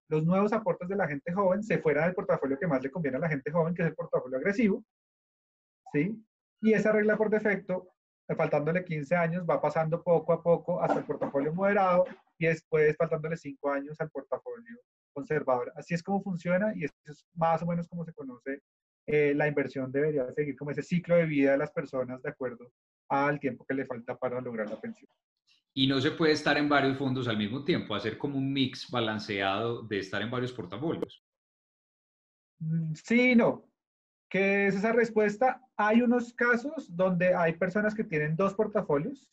los 0.09 0.25
nuevos 0.25 0.53
aportes 0.53 0.89
de 0.89 0.97
la 0.97 1.07
gente 1.07 1.33
joven 1.33 1.63
se 1.63 1.79
fueran 1.79 2.07
del 2.07 2.15
portafolio 2.15 2.59
que 2.59 2.67
más 2.67 2.83
le 2.83 2.91
conviene 2.91 3.19
a 3.19 3.21
la 3.21 3.29
gente 3.29 3.53
joven, 3.53 3.73
que 3.73 3.83
es 3.83 3.89
el 3.89 3.95
portafolio 3.95 4.39
agresivo. 4.39 4.85
¿Sí? 5.93 6.21
Y 6.61 6.73
esa 6.73 6.91
regla 6.91 7.17
por 7.17 7.31
defecto 7.31 7.89
faltándole 8.35 8.85
15 8.85 9.17
años, 9.17 9.45
va 9.49 9.61
pasando 9.61 10.03
poco 10.03 10.33
a 10.33 10.43
poco 10.43 10.81
hasta 10.81 10.99
el 10.99 11.05
portafolio 11.05 11.53
moderado 11.53 12.05
y 12.39 12.47
después 12.47 12.97
faltándole 12.97 13.37
5 13.37 13.71
años 13.71 14.01
al 14.01 14.11
portafolio 14.11 14.77
conservador. 15.13 15.73
Así 15.77 15.95
es 15.95 16.03
como 16.03 16.23
funciona 16.23 16.73
y 16.75 16.85
eso 16.85 16.95
es 17.07 17.27
más 17.35 17.63
o 17.63 17.67
menos 17.67 17.89
como 17.89 18.05
se 18.05 18.13
conoce 18.13 18.63
eh, 19.07 19.35
la 19.35 19.49
inversión 19.49 19.91
debería 19.91 20.33
seguir 20.35 20.57
como 20.57 20.71
ese 20.71 20.83
ciclo 20.83 21.17
de 21.17 21.27
vida 21.27 21.53
de 21.53 21.59
las 21.59 21.73
personas 21.73 22.23
de 22.23 22.31
acuerdo 22.31 22.71
al 23.09 23.41
tiempo 23.41 23.65
que 23.67 23.75
le 23.75 23.85
falta 23.85 24.17
para 24.17 24.41
lograr 24.41 24.71
la 24.71 24.81
pensión. 24.81 25.11
Y 25.75 25.89
no 25.89 26.01
se 26.01 26.13
puede 26.13 26.33
estar 26.33 26.57
en 26.57 26.69
varios 26.69 26.97
fondos 26.97 27.27
al 27.27 27.37
mismo 27.37 27.65
tiempo, 27.65 27.95
hacer 27.95 28.19
como 28.19 28.39
un 28.39 28.53
mix 28.53 28.89
balanceado 28.89 29.83
de 29.83 29.99
estar 29.99 30.23
en 30.23 30.31
varios 30.31 30.53
portafolios. 30.53 31.25
Mm, 32.61 32.95
sí, 32.95 33.35
no. 33.35 33.65
¿Qué 34.29 34.69
es 34.69 34.77
esa 34.77 34.93
respuesta? 34.93 35.61
Hay 35.77 36.03
unos 36.03 36.33
casos 36.33 36.95
donde 36.95 37.35
hay 37.35 37.55
personas 37.55 37.95
que 37.97 38.05
tienen 38.05 38.37
dos 38.37 38.55
portafolios 38.55 39.29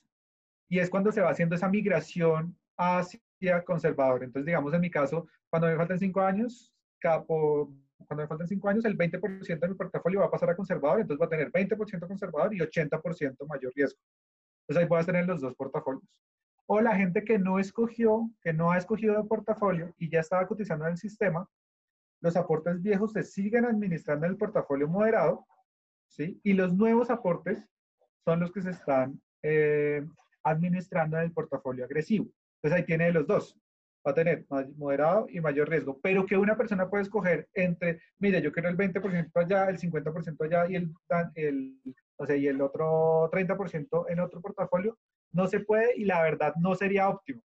y 0.69 0.79
es 0.79 0.89
cuando 0.89 1.11
se 1.11 1.21
va 1.21 1.29
haciendo 1.29 1.55
esa 1.55 1.69
migración 1.69 2.57
hacia 2.77 3.19
conservador. 3.65 4.23
Entonces, 4.23 4.45
digamos, 4.45 4.73
en 4.73 4.81
mi 4.81 4.89
caso, 4.89 5.27
cuando 5.49 5.67
me 5.67 5.75
faltan 5.75 5.99
cinco 5.99 6.21
años, 6.21 6.73
capo, 6.99 7.73
cuando 8.07 8.23
me 8.23 8.27
faltan 8.27 8.47
cinco 8.47 8.69
años, 8.69 8.85
el 8.85 8.97
20% 8.97 9.59
de 9.59 9.67
mi 9.69 9.75
portafolio 9.75 10.19
va 10.19 10.27
a 10.27 10.31
pasar 10.31 10.49
a 10.49 10.55
conservador, 10.55 11.01
entonces 11.01 11.21
va 11.21 11.25
a 11.25 11.29
tener 11.29 11.51
20% 11.51 12.07
conservador 12.07 12.53
y 12.53 12.59
80% 12.59 13.47
mayor 13.47 13.73
riesgo. 13.75 13.99
Entonces 14.61 14.83
ahí 14.83 14.87
voy 14.87 14.99
a 14.99 15.05
tener 15.05 15.25
los 15.25 15.41
dos 15.41 15.55
portafolios. 15.55 16.03
O 16.65 16.81
la 16.81 16.95
gente 16.95 17.23
que 17.23 17.39
no 17.39 17.59
escogió, 17.59 18.29
que 18.41 18.53
no 18.53 18.71
ha 18.71 18.77
escogido 18.77 19.17
el 19.17 19.27
portafolio 19.27 19.93
y 19.97 20.09
ya 20.09 20.19
estaba 20.19 20.45
cotizando 20.47 20.85
en 20.85 20.91
el 20.91 20.97
sistema, 20.97 21.47
los 22.21 22.35
aportes 22.35 22.81
viejos 22.81 23.13
se 23.13 23.23
siguen 23.23 23.65
administrando 23.65 24.25
en 24.25 24.33
el 24.33 24.37
portafolio 24.37 24.87
moderado, 24.87 25.45
¿sí? 26.07 26.41
Y 26.43 26.53
los 26.53 26.73
nuevos 26.73 27.09
aportes 27.09 27.65
son 28.25 28.41
los 28.41 28.51
que 28.51 28.61
se 28.61 28.71
están 28.71 29.21
eh, 29.43 30.05
administrando 30.43 31.17
en 31.17 31.23
el 31.23 31.31
portafolio 31.31 31.85
agresivo. 31.85 32.29
Entonces 32.57 32.79
ahí 32.79 32.85
tiene 32.85 33.11
los 33.11 33.27
dos 33.27 33.59
va 34.07 34.11
a 34.11 34.15
tener 34.15 34.45
moderado 34.77 35.27
y 35.29 35.41
mayor 35.41 35.69
riesgo, 35.69 35.99
pero 36.01 36.25
que 36.25 36.37
una 36.37 36.55
persona 36.55 36.89
puede 36.89 37.03
escoger 37.03 37.49
entre, 37.53 37.99
mire, 38.19 38.41
yo 38.41 38.53
quiero 38.53 38.69
el 38.69 38.77
20% 38.77 39.31
allá, 39.35 39.69
el 39.69 39.77
50% 39.77 40.45
allá 40.45 40.69
y 40.69 40.75
el, 40.75 40.93
el, 41.35 41.77
o 42.15 42.25
sea, 42.25 42.37
y 42.37 42.47
el 42.47 42.61
otro 42.61 43.29
30% 43.31 44.05
en 44.09 44.19
otro 44.21 44.41
portafolio, 44.41 44.97
no 45.33 45.47
se 45.47 45.59
puede 45.59 45.97
y 45.97 46.05
la 46.05 46.21
verdad 46.21 46.53
no 46.55 46.73
sería 46.75 47.09
óptimo. 47.09 47.43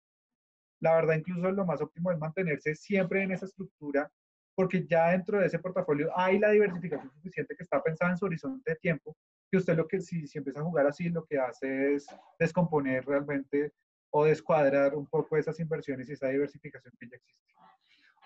La 0.80 0.96
verdad 0.96 1.15
incluso 1.15 1.52
lo 1.52 1.65
más 1.65 1.82
óptimo 1.82 2.12
es 2.12 2.17
mantenerse 2.17 2.76
siempre 2.76 3.22
en 3.22 3.32
esa 3.32 3.46
estructura 3.46 4.12
porque 4.56 4.88
ya 4.88 5.12
dentro 5.12 5.39
de 5.39 5.46
ese 5.46 5.60
portafolio 5.60 6.10
hay 6.15 6.39
la 6.39 6.50
diversificación 6.50 7.12
suficiente 7.13 7.56
que 7.56 7.62
está 7.62 7.84
pensada 7.84 8.12
en 8.12 8.17
su 8.17 8.26
horizonte 8.26 8.72
de 8.72 8.78
tiempo, 8.78 9.15
que 9.52 9.58
usted 9.58 9.78
lo 9.78 9.88
que 9.88 10.02
si, 10.02 10.26
si 10.26 10.39
empieza 10.39 10.62
a 10.62 10.63
jugar 10.63 10.88
así, 10.88 11.10
lo 11.10 11.24
que 11.26 11.38
hace 11.38 11.93
es 11.93 12.08
descomponer 12.39 13.06
realmente 13.06 13.74
o 14.12 14.26
descuadrar 14.26 14.93
un 14.96 15.08
poco 15.08 15.38
esas 15.38 15.60
inversiones 15.60 16.10
y 16.10 16.13
esa 16.13 16.30
diversificación 16.30 16.93
que 17.00 17.08
ya 17.10 17.15
existe. 17.15 17.43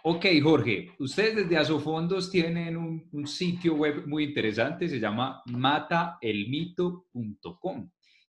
Ok, 0.03 0.25
Jorge, 0.41 0.95
ustedes 0.97 1.35
desde 1.35 1.57
Asofondos 1.57 2.31
tienen 2.31 2.75
un, 2.75 3.07
un 3.11 3.27
sitio 3.27 3.75
web 3.75 4.07
muy 4.07 4.23
interesante, 4.23 4.89
se 4.89 4.99
llama 4.99 5.43
mataelmito.com 5.45 7.91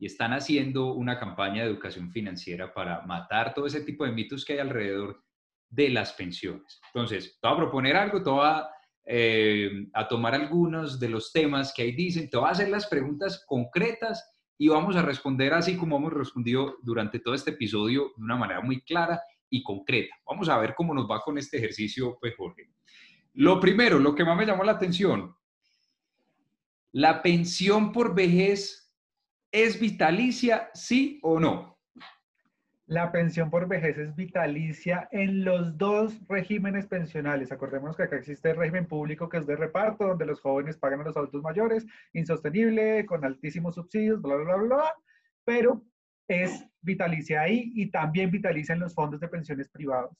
y 0.03 0.07
están 0.07 0.33
haciendo 0.33 0.95
una 0.95 1.21
campaña 1.21 1.63
de 1.63 1.71
educación 1.71 2.11
financiera 2.11 2.75
para 2.75 3.03
matar 3.03 3.55
todo 3.55 3.67
ese 3.67 3.83
tipo 3.83 4.05
de 4.05 4.11
mitos 4.11 4.45
que 4.45 4.55
hay 4.55 4.59
alrededor 4.59 5.23
de 5.69 5.91
las 5.91 6.13
pensiones. 6.15 6.81
Entonces, 6.93 7.39
te 7.41 7.47
voy 7.47 7.55
a 7.55 7.61
proponer 7.61 7.95
algo, 7.95 8.21
te 8.21 8.29
voy 8.29 8.45
a, 8.45 8.69
eh, 9.07 9.87
a 9.95 10.09
tomar 10.09 10.35
algunos 10.35 10.99
de 10.99 11.09
los 11.09 11.31
temas 11.31 11.73
que 11.73 11.83
ahí 11.83 11.93
dicen, 11.93 12.29
te 12.29 12.37
voy 12.37 12.49
a 12.49 12.51
hacer 12.51 12.69
las 12.69 12.89
preguntas 12.89 13.45
concretas 13.47 14.29
y 14.62 14.68
vamos 14.68 14.94
a 14.94 15.03
responder 15.03 15.53
así 15.55 15.77
como 15.77 15.96
hemos 15.96 16.12
respondido 16.12 16.77
durante 16.83 17.18
todo 17.18 17.35
este 17.35 17.51
episodio 17.51 18.12
de 18.16 18.22
una 18.22 18.37
manera 18.37 18.61
muy 18.61 18.81
clara 18.83 19.20
y 19.51 19.61
concreta. 19.61 20.14
Vamos 20.25 20.48
a 20.48 20.57
ver 20.57 20.75
cómo 20.77 20.94
nos 20.94 21.11
va 21.11 21.20
con 21.20 21.37
este 21.37 21.57
ejercicio, 21.57 22.16
pues 22.20 22.37
Jorge. 22.37 22.70
Lo 23.33 23.59
primero, 23.59 23.98
lo 23.98 24.14
que 24.14 24.25
más 24.25 24.37
me 24.37 24.46
llamó 24.46 24.62
la 24.62 24.70
atención, 24.70 25.35
¿la 26.92 27.22
pensión 27.22 27.90
por 27.90 28.14
vejez 28.14 28.94
es 29.51 29.81
vitalicia, 29.81 30.70
sí 30.75 31.18
o 31.25 31.40
no? 31.40 31.72
La 32.93 33.11
pensión 33.11 33.49
por 33.49 33.67
vejez 33.69 33.97
es 33.97 34.15
vitalicia 34.15 35.09
en 35.13 35.47
los 35.47 35.79
dos 35.79 36.21
regímenes 36.29 36.87
pensionales. 36.87 37.51
Acordémonos 37.51 37.97
que 37.97 38.03
acá 38.03 38.17
existe 38.17 38.51
el 38.51 38.59
régimen 38.59 38.85
público 38.85 39.31
que 39.31 39.39
es 39.39 39.47
de 39.47 39.57
reparto, 39.57 40.09
donde 40.09 40.27
los 40.27 40.43
jóvenes 40.43 40.77
pagan 40.77 41.01
a 41.01 41.05
los 41.05 41.17
adultos 41.17 41.41
mayores, 41.41 41.87
insostenible, 42.13 43.07
con 43.07 43.25
altísimos 43.25 43.77
subsidios, 43.77 44.21
bla, 44.21 44.35
bla, 44.37 44.57
bla, 44.57 44.65
bla, 44.77 44.95
pero 45.43 45.83
es 46.29 46.67
vitalicia 46.83 47.41
ahí 47.41 47.73
y 47.75 47.91
también 47.91 48.31
vitalicia 48.31 48.75
en 48.75 48.81
los 48.81 48.95
fondos 48.95 49.21
de 49.21 49.29
pensiones 49.29 49.71
privados. 49.71 50.15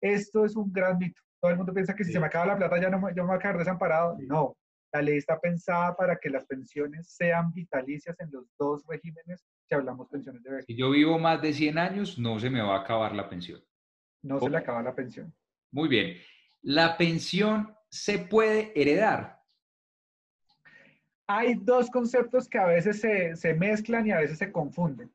Esto 0.00 0.44
es 0.44 0.56
un 0.56 0.72
gran 0.72 0.98
mito. 0.98 1.22
Todo 1.40 1.52
el 1.52 1.58
mundo 1.58 1.72
piensa 1.72 1.94
que 1.94 2.02
si 2.02 2.10
se 2.10 2.18
me 2.18 2.26
acaba 2.26 2.46
la 2.46 2.56
plata 2.56 2.80
ya 2.80 2.90
no, 2.90 3.08
yo 3.10 3.22
me 3.22 3.28
voy 3.28 3.36
a 3.36 3.38
quedar 3.38 3.56
desamparado. 3.56 4.16
No, 4.26 4.56
la 4.92 5.00
ley 5.00 5.18
está 5.18 5.38
pensada 5.38 5.94
para 5.94 6.16
que 6.16 6.28
las 6.28 6.44
pensiones 6.44 7.08
sean 7.08 7.52
vitalicias 7.52 8.18
en 8.18 8.32
los 8.32 8.50
dos 8.58 8.84
regímenes 8.88 9.44
que 9.68 9.74
hablamos 9.74 10.08
pensiones 10.08 10.42
de 10.42 10.50
vejez. 10.50 10.66
Si 10.66 10.76
yo 10.76 10.90
vivo 10.90 11.18
más 11.18 11.42
de 11.42 11.52
100 11.52 11.78
años, 11.78 12.18
no 12.18 12.38
se 12.38 12.50
me 12.50 12.60
va 12.60 12.76
a 12.76 12.80
acabar 12.80 13.14
la 13.14 13.28
pensión. 13.28 13.60
No 14.22 14.40
se 14.40 14.50
le 14.50 14.56
acaba 14.56 14.82
la 14.82 14.94
pensión. 14.94 15.34
Muy 15.70 15.88
bien. 15.88 16.16
¿La 16.62 16.96
pensión 16.96 17.74
se 17.88 18.18
puede 18.18 18.72
heredar? 18.80 19.40
Hay 21.26 21.54
dos 21.54 21.90
conceptos 21.90 22.48
que 22.48 22.58
a 22.58 22.66
veces 22.66 23.00
se, 23.00 23.36
se 23.36 23.54
mezclan 23.54 24.06
y 24.06 24.12
a 24.12 24.18
veces 24.18 24.38
se 24.38 24.52
confunden. 24.52 25.12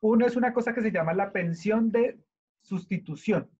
Uno 0.00 0.26
es 0.26 0.36
una 0.36 0.52
cosa 0.52 0.74
que 0.74 0.82
se 0.82 0.90
llama 0.90 1.14
la 1.14 1.32
pensión 1.32 1.90
de 1.90 2.18
sustitución. 2.62 3.50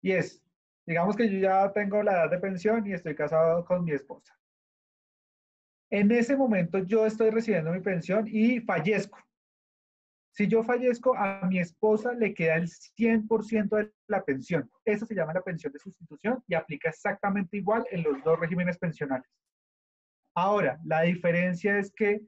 Y 0.00 0.12
es, 0.12 0.42
digamos 0.86 1.16
que 1.16 1.30
yo 1.30 1.38
ya 1.38 1.72
tengo 1.72 2.02
la 2.02 2.12
edad 2.12 2.30
de 2.30 2.38
pensión 2.38 2.86
y 2.86 2.92
estoy 2.92 3.14
casado 3.14 3.64
con 3.64 3.84
mi 3.84 3.92
esposa. 3.92 4.38
En 5.90 6.10
ese 6.12 6.36
momento 6.36 6.78
yo 6.78 7.06
estoy 7.06 7.30
recibiendo 7.30 7.72
mi 7.72 7.80
pensión 7.80 8.26
y 8.28 8.60
fallezco. 8.60 9.18
Si 10.32 10.46
yo 10.46 10.62
fallezco, 10.62 11.16
a 11.16 11.46
mi 11.46 11.58
esposa 11.58 12.12
le 12.12 12.32
queda 12.32 12.56
el 12.56 12.68
100% 12.68 13.76
de 13.76 13.92
la 14.06 14.24
pensión. 14.24 14.70
Eso 14.84 15.04
se 15.04 15.14
llama 15.14 15.32
la 15.32 15.42
pensión 15.42 15.72
de 15.72 15.78
sustitución 15.78 16.42
y 16.46 16.54
aplica 16.54 16.90
exactamente 16.90 17.56
igual 17.56 17.84
en 17.90 18.04
los 18.04 18.22
dos 18.22 18.38
regímenes 18.38 18.78
pensionales. 18.78 19.28
Ahora, 20.34 20.78
la 20.84 21.02
diferencia 21.02 21.78
es 21.78 21.92
que 21.92 22.20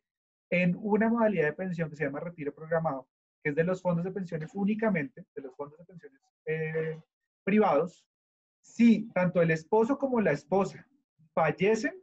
en 0.50 0.76
una 0.80 1.08
modalidad 1.08 1.46
de 1.46 1.52
pensión 1.52 1.88
que 1.88 1.96
se 1.96 2.04
llama 2.04 2.20
retiro 2.20 2.52
programado, 2.52 3.08
que 3.42 3.50
es 3.50 3.54
de 3.54 3.64
los 3.64 3.80
fondos 3.80 4.04
de 4.04 4.10
pensiones 4.10 4.50
únicamente, 4.54 5.24
de 5.34 5.42
los 5.42 5.54
fondos 5.54 5.78
de 5.78 5.84
pensiones 5.84 6.20
eh, 6.46 7.00
privados, 7.44 8.04
si 8.60 9.08
tanto 9.12 9.40
el 9.40 9.52
esposo 9.52 9.96
como 9.96 10.20
la 10.20 10.32
esposa 10.32 10.86
fallecen, 11.32 11.94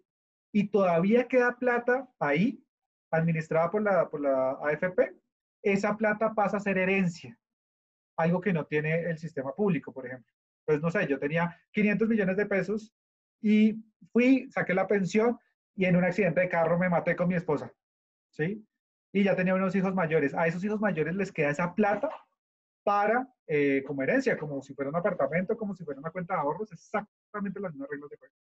y 0.53 0.69
todavía 0.69 1.27
queda 1.27 1.57
plata 1.57 2.09
ahí, 2.19 2.63
administrada 3.11 3.69
por 3.69 3.81
la, 3.81 4.09
por 4.09 4.21
la 4.21 4.51
AFP, 4.63 5.13
esa 5.61 5.95
plata 5.97 6.33
pasa 6.33 6.57
a 6.57 6.61
ser 6.61 6.77
herencia, 6.77 7.37
algo 8.17 8.41
que 8.41 8.53
no 8.53 8.65
tiene 8.65 9.01
el 9.09 9.17
sistema 9.17 9.53
público, 9.53 9.91
por 9.91 10.05
ejemplo. 10.05 10.31
Entonces, 10.61 10.83
no 10.83 10.91
sé, 10.91 11.07
yo 11.07 11.19
tenía 11.19 11.55
500 11.71 12.09
millones 12.09 12.37
de 12.37 12.45
pesos 12.45 12.93
y 13.41 13.75
fui, 14.11 14.49
saqué 14.51 14.73
la 14.73 14.87
pensión 14.87 15.37
y 15.75 15.85
en 15.85 15.95
un 15.95 16.03
accidente 16.03 16.41
de 16.41 16.49
carro 16.49 16.77
me 16.77 16.89
maté 16.89 17.15
con 17.15 17.27
mi 17.27 17.35
esposa, 17.35 17.71
¿sí? 18.31 18.65
Y 19.13 19.23
ya 19.23 19.35
tenía 19.35 19.55
unos 19.55 19.75
hijos 19.75 19.93
mayores. 19.93 20.33
A 20.33 20.47
esos 20.47 20.63
hijos 20.63 20.81
mayores 20.81 21.15
les 21.15 21.31
queda 21.31 21.51
esa 21.51 21.73
plata 21.73 22.09
para, 22.83 23.33
eh, 23.47 23.83
como 23.85 24.01
herencia, 24.01 24.37
como 24.37 24.61
si 24.61 24.73
fuera 24.73 24.89
un 24.89 24.95
apartamento, 24.95 25.55
como 25.55 25.75
si 25.75 25.83
fuera 25.85 25.99
una 25.99 26.11
cuenta 26.11 26.33
de 26.33 26.39
ahorros, 26.41 26.71
exactamente 26.71 27.59
las 27.59 27.71
mismas 27.71 27.89
reglas 27.89 28.09
de 28.09 28.17
juego. 28.17 28.33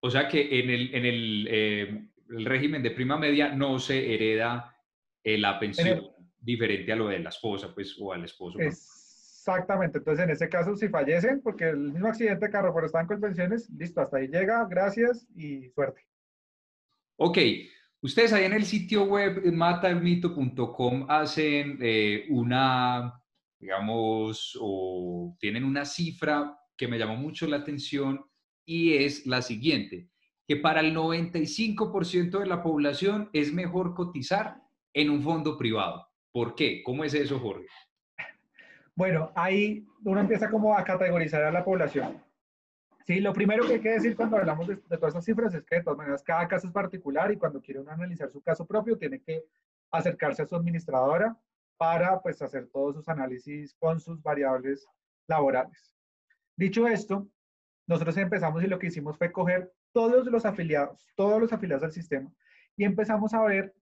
O 0.00 0.10
sea 0.10 0.28
que 0.28 0.60
en 0.60 0.70
el, 0.70 0.94
en 0.94 1.04
el, 1.06 1.48
eh, 1.50 2.08
el 2.30 2.44
régimen 2.44 2.82
de 2.82 2.90
prima 2.90 3.18
media 3.18 3.54
no 3.54 3.78
se 3.78 4.14
hereda 4.14 4.73
eh, 5.24 5.38
la 5.38 5.58
pensión 5.58 6.06
diferente 6.38 6.92
a 6.92 6.96
lo 6.96 7.08
de 7.08 7.18
la 7.18 7.30
esposa, 7.30 7.74
pues, 7.74 7.96
o 7.98 8.12
al 8.12 8.24
esposo. 8.24 8.58
Exactamente. 8.60 9.98
Entonces, 9.98 10.24
en 10.24 10.30
ese 10.30 10.48
caso, 10.48 10.76
si 10.76 10.88
fallecen, 10.88 11.40
porque 11.42 11.70
el 11.70 11.92
mismo 11.92 12.08
accidente 12.08 12.46
de 12.46 12.52
carro, 12.52 12.74
pero 12.74 12.86
están 12.86 13.06
con 13.06 13.20
pensiones, 13.20 13.68
listo, 13.70 14.00
hasta 14.00 14.18
ahí 14.18 14.28
llega, 14.28 14.66
gracias 14.68 15.26
y 15.34 15.70
suerte. 15.70 16.02
Ok. 17.16 17.38
Ustedes 18.02 18.34
ahí 18.34 18.44
en 18.44 18.52
el 18.52 18.66
sitio 18.66 19.04
web 19.04 19.42
mataelmito.com 19.50 21.06
hacen 21.08 21.78
eh, 21.80 22.26
una, 22.28 23.18
digamos, 23.58 24.58
o 24.60 25.34
tienen 25.40 25.64
una 25.64 25.86
cifra 25.86 26.54
que 26.76 26.86
me 26.86 26.98
llamó 26.98 27.16
mucho 27.16 27.46
la 27.46 27.56
atención 27.56 28.22
y 28.66 28.94
es 28.94 29.24
la 29.24 29.40
siguiente, 29.40 30.10
que 30.46 30.56
para 30.56 30.80
el 30.80 30.94
95% 30.94 32.40
de 32.40 32.46
la 32.46 32.62
población 32.62 33.30
es 33.32 33.54
mejor 33.54 33.94
cotizar 33.94 34.63
en 34.94 35.10
un 35.10 35.22
fondo 35.22 35.58
privado. 35.58 36.08
¿Por 36.32 36.54
qué? 36.54 36.82
¿Cómo 36.82 37.04
es 37.04 37.12
eso, 37.14 37.38
Jorge? 37.38 37.66
Bueno, 38.94 39.32
ahí 39.34 39.86
uno 40.04 40.20
empieza 40.20 40.48
como 40.48 40.76
a 40.76 40.84
categorizar 40.84 41.42
a 41.42 41.52
la 41.52 41.64
población. 41.64 42.22
Sí, 43.04 43.20
lo 43.20 43.34
primero 43.34 43.66
que 43.66 43.74
hay 43.74 43.80
que 43.80 43.90
decir 43.90 44.16
cuando 44.16 44.38
hablamos 44.38 44.66
de, 44.66 44.76
todas 44.76 45.08
estas 45.08 45.24
cifras 45.24 45.52
es 45.52 45.64
que 45.64 45.76
de 45.76 45.82
todas 45.82 45.98
maneras 45.98 46.22
cada 46.22 46.48
caso 46.48 46.68
es 46.68 46.72
particular 46.72 47.30
y 47.30 47.36
cuando 47.36 47.60
quiere 47.60 47.80
uno 47.80 47.90
analizar 47.90 48.30
su 48.30 48.40
caso 48.40 48.66
propio 48.66 48.96
tiene 48.96 49.20
que 49.20 49.44
acercarse 49.90 50.42
a 50.42 50.46
su 50.46 50.56
administradora 50.56 51.36
para 51.76 52.22
pues 52.22 52.40
hacer 52.40 52.68
todos 52.72 52.94
sus 52.94 53.08
análisis 53.08 53.74
con 53.74 54.00
sus 54.00 54.22
variables 54.22 54.86
laborales. 55.26 55.94
Dicho 56.56 56.86
esto, 56.86 57.28
nosotros 57.86 58.16
empezamos 58.16 58.62
y 58.64 58.68
lo 58.68 58.78
que 58.78 58.86
hicimos 58.86 59.18
fue 59.18 59.32
coger 59.32 59.70
todos 59.92 60.26
los 60.26 60.46
afiliados, 60.46 61.06
todos 61.14 61.40
los 61.40 61.52
afiliados 61.52 61.84
al 61.84 61.92
sistema 61.92 62.32
y 62.76 62.84
empezamos 62.84 63.34
a 63.34 63.42
ver 63.42 63.74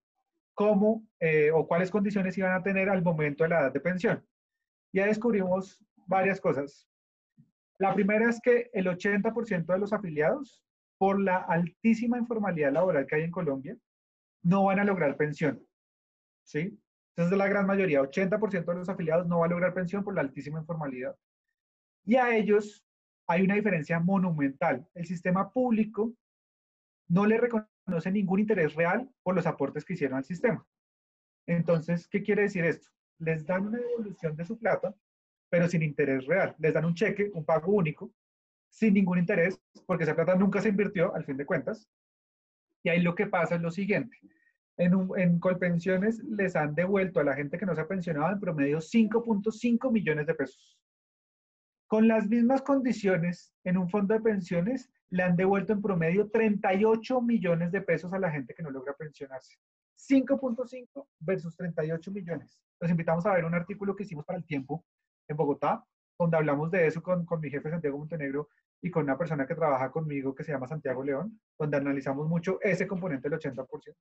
cómo 0.54 1.06
eh, 1.20 1.50
o 1.52 1.66
cuáles 1.66 1.90
condiciones 1.90 2.36
iban 2.38 2.52
a 2.52 2.62
tener 2.62 2.88
al 2.88 3.02
momento 3.02 3.44
de 3.44 3.50
la 3.50 3.60
edad 3.60 3.72
de 3.72 3.80
pensión. 3.80 4.26
Ya 4.92 5.06
descubrimos 5.06 5.82
varias 6.06 6.40
cosas. 6.40 6.88
La 7.78 7.94
primera 7.94 8.28
es 8.28 8.40
que 8.40 8.70
el 8.72 8.86
80% 8.86 9.66
de 9.66 9.78
los 9.78 9.92
afiliados, 9.92 10.62
por 10.98 11.20
la 11.20 11.38
altísima 11.38 12.18
informalidad 12.18 12.72
laboral 12.72 13.06
que 13.06 13.16
hay 13.16 13.22
en 13.22 13.30
Colombia, 13.30 13.76
no 14.42 14.64
van 14.64 14.78
a 14.78 14.84
lograr 14.84 15.16
pensión. 15.16 15.66
¿Sí? 16.44 16.78
Entonces, 17.16 17.36
la 17.36 17.48
gran 17.48 17.66
mayoría, 17.66 18.02
80% 18.02 18.64
de 18.64 18.74
los 18.74 18.88
afiliados 18.88 19.26
no 19.26 19.40
va 19.40 19.46
a 19.46 19.48
lograr 19.48 19.74
pensión 19.74 20.02
por 20.04 20.14
la 20.14 20.22
altísima 20.22 20.60
informalidad. 20.60 21.16
Y 22.04 22.16
a 22.16 22.34
ellos 22.34 22.86
hay 23.26 23.42
una 23.42 23.54
diferencia 23.54 24.00
monumental. 24.00 24.86
El 24.94 25.06
sistema 25.06 25.50
público 25.50 26.14
no 27.12 27.26
le 27.26 27.36
reconoce 27.36 28.10
ningún 28.10 28.40
interés 28.40 28.74
real 28.74 29.06
por 29.22 29.34
los 29.34 29.46
aportes 29.46 29.84
que 29.84 29.92
hicieron 29.92 30.16
al 30.16 30.24
sistema. 30.24 30.66
Entonces, 31.46 32.08
¿qué 32.08 32.22
quiere 32.22 32.42
decir 32.42 32.64
esto? 32.64 32.88
Les 33.18 33.44
dan 33.44 33.66
una 33.66 33.78
devolución 33.78 34.34
de 34.34 34.46
su 34.46 34.58
plata, 34.58 34.94
pero 35.50 35.68
sin 35.68 35.82
interés 35.82 36.24
real. 36.24 36.56
Les 36.58 36.72
dan 36.72 36.86
un 36.86 36.94
cheque, 36.94 37.30
un 37.34 37.44
pago 37.44 37.70
único, 37.70 38.10
sin 38.70 38.94
ningún 38.94 39.18
interés, 39.18 39.60
porque 39.84 40.04
esa 40.04 40.14
plata 40.14 40.34
nunca 40.36 40.62
se 40.62 40.70
invirtió, 40.70 41.14
al 41.14 41.26
fin 41.26 41.36
de 41.36 41.44
cuentas. 41.44 41.86
Y 42.82 42.88
ahí 42.88 43.02
lo 43.02 43.14
que 43.14 43.26
pasa 43.26 43.56
es 43.56 43.60
lo 43.60 43.70
siguiente. 43.70 44.16
En, 44.78 44.94
en 45.18 45.38
Colpensiones 45.38 46.18
les 46.24 46.56
han 46.56 46.74
devuelto 46.74 47.20
a 47.20 47.24
la 47.24 47.34
gente 47.34 47.58
que 47.58 47.66
no 47.66 47.74
se 47.74 47.82
ha 47.82 47.88
pensionado 47.88 48.32
en 48.32 48.40
promedio 48.40 48.78
5.5 48.78 49.92
millones 49.92 50.26
de 50.26 50.34
pesos. 50.34 50.80
Con 51.88 52.08
las 52.08 52.26
mismas 52.26 52.62
condiciones, 52.62 53.52
en 53.64 53.76
un 53.76 53.90
fondo 53.90 54.14
de 54.14 54.20
pensiones 54.20 54.90
le 55.12 55.22
han 55.22 55.36
devuelto 55.36 55.74
en 55.74 55.82
promedio 55.82 56.30
38 56.30 57.20
millones 57.20 57.70
de 57.70 57.82
pesos 57.82 58.10
a 58.14 58.18
la 58.18 58.30
gente 58.30 58.54
que 58.54 58.62
no 58.62 58.70
logra 58.70 58.94
pensionarse. 58.94 59.58
5.5 59.98 61.06
versus 61.20 61.54
38 61.54 62.10
millones. 62.10 62.58
Los 62.80 62.90
invitamos 62.90 63.26
a 63.26 63.34
ver 63.34 63.44
un 63.44 63.54
artículo 63.54 63.94
que 63.94 64.04
hicimos 64.04 64.24
para 64.24 64.38
el 64.38 64.46
tiempo 64.46 64.86
en 65.28 65.36
Bogotá, 65.36 65.84
donde 66.18 66.38
hablamos 66.38 66.70
de 66.70 66.86
eso 66.86 67.02
con, 67.02 67.26
con 67.26 67.40
mi 67.40 67.50
jefe 67.50 67.68
Santiago 67.68 67.98
Montenegro 67.98 68.48
y 68.80 68.90
con 68.90 69.02
una 69.02 69.18
persona 69.18 69.46
que 69.46 69.54
trabaja 69.54 69.90
conmigo 69.90 70.34
que 70.34 70.44
se 70.44 70.52
llama 70.52 70.66
Santiago 70.66 71.04
León, 71.04 71.38
donde 71.58 71.76
analizamos 71.76 72.26
mucho 72.26 72.58
ese 72.62 72.86
componente 72.86 73.28
del 73.28 73.38
80%. 73.38 73.94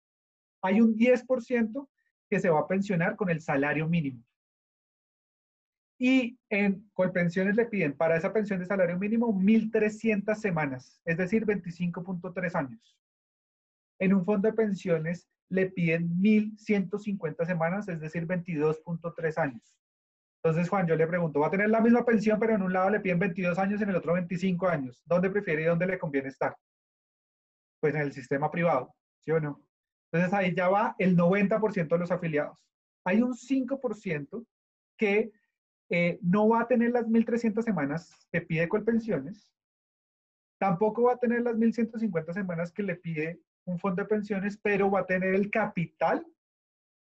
Hay 0.62 0.80
un 0.80 0.96
10% 0.96 1.90
que 2.30 2.40
se 2.40 2.50
va 2.50 2.62
a 2.62 2.68
pensionar 2.68 3.18
con 3.18 3.30
el 3.30 3.42
salario 3.42 3.86
mínimo. 3.90 4.24
Y 6.04 6.40
en 6.50 6.90
Colpensiones 6.94 7.56
le 7.56 7.68
piden 7.68 7.96
para 7.96 8.18
esa 8.18 8.34
pensión 8.34 8.58
de 8.58 8.66
salario 8.66 8.98
mínimo 8.98 9.32
1.300 9.32 10.34
semanas, 10.34 11.00
es 11.06 11.16
decir, 11.16 11.46
25.3 11.46 12.56
años. 12.56 12.98
En 14.00 14.16
un 14.16 14.26
fondo 14.26 14.48
de 14.48 14.56
pensiones 14.56 15.30
le 15.50 15.68
piden 15.68 16.10
1.150 16.20 17.46
semanas, 17.46 17.88
es 17.88 18.00
decir, 18.00 18.26
22.3 18.26 19.38
años. 19.38 19.78
Entonces, 20.44 20.70
Juan, 20.70 20.88
yo 20.88 20.96
le 20.96 21.06
pregunto, 21.06 21.40
¿va 21.40 21.48
a 21.48 21.52
tener 21.52 21.70
la 21.70 21.82
misma 21.82 22.04
pensión, 22.04 22.40
pero 22.40 22.56
en 22.56 22.64
un 22.64 22.74
lado 22.74 22.90
le 22.90 23.00
piden 23.00 23.20
22 23.20 23.60
años, 23.60 23.80
en 23.80 23.90
el 23.90 23.96
otro 23.96 24.14
25 24.14 24.68
años? 24.70 25.04
¿Dónde 25.06 25.30
prefiere 25.30 25.62
y 25.62 25.66
dónde 25.66 25.86
le 25.86 26.00
conviene 26.00 26.30
estar? 26.30 26.58
Pues 27.80 27.94
en 27.94 28.02
el 28.02 28.12
sistema 28.12 28.50
privado, 28.50 28.96
¿sí 29.20 29.30
o 29.30 29.40
no? 29.40 29.62
Entonces, 30.12 30.34
ahí 30.34 30.56
ya 30.56 30.68
va 30.68 30.96
el 30.98 31.16
90% 31.16 31.88
de 31.90 32.00
los 32.00 32.10
afiliados. 32.10 32.58
Hay 33.06 33.22
un 33.22 33.36
5% 33.36 34.48
que 34.98 35.32
eh, 35.92 36.20
no 36.22 36.48
va 36.48 36.62
a 36.62 36.68
tener 36.68 36.92
las 36.92 37.06
1.300 37.06 37.62
semanas 37.64 38.16
que 38.32 38.40
pide 38.40 38.70
Colpensiones, 38.70 39.52
tampoco 40.58 41.04
va 41.04 41.14
a 41.14 41.18
tener 41.18 41.42
las 41.42 41.56
1.150 41.56 42.34
semanas 42.34 42.72
que 42.72 42.82
le 42.82 42.96
pide 42.96 43.42
un 43.66 43.78
fondo 43.78 44.02
de 44.02 44.08
pensiones, 44.08 44.58
pero 44.58 44.90
va 44.90 45.02
a 45.02 45.06
tener 45.06 45.36
el 45.36 45.52
capital 45.52 46.26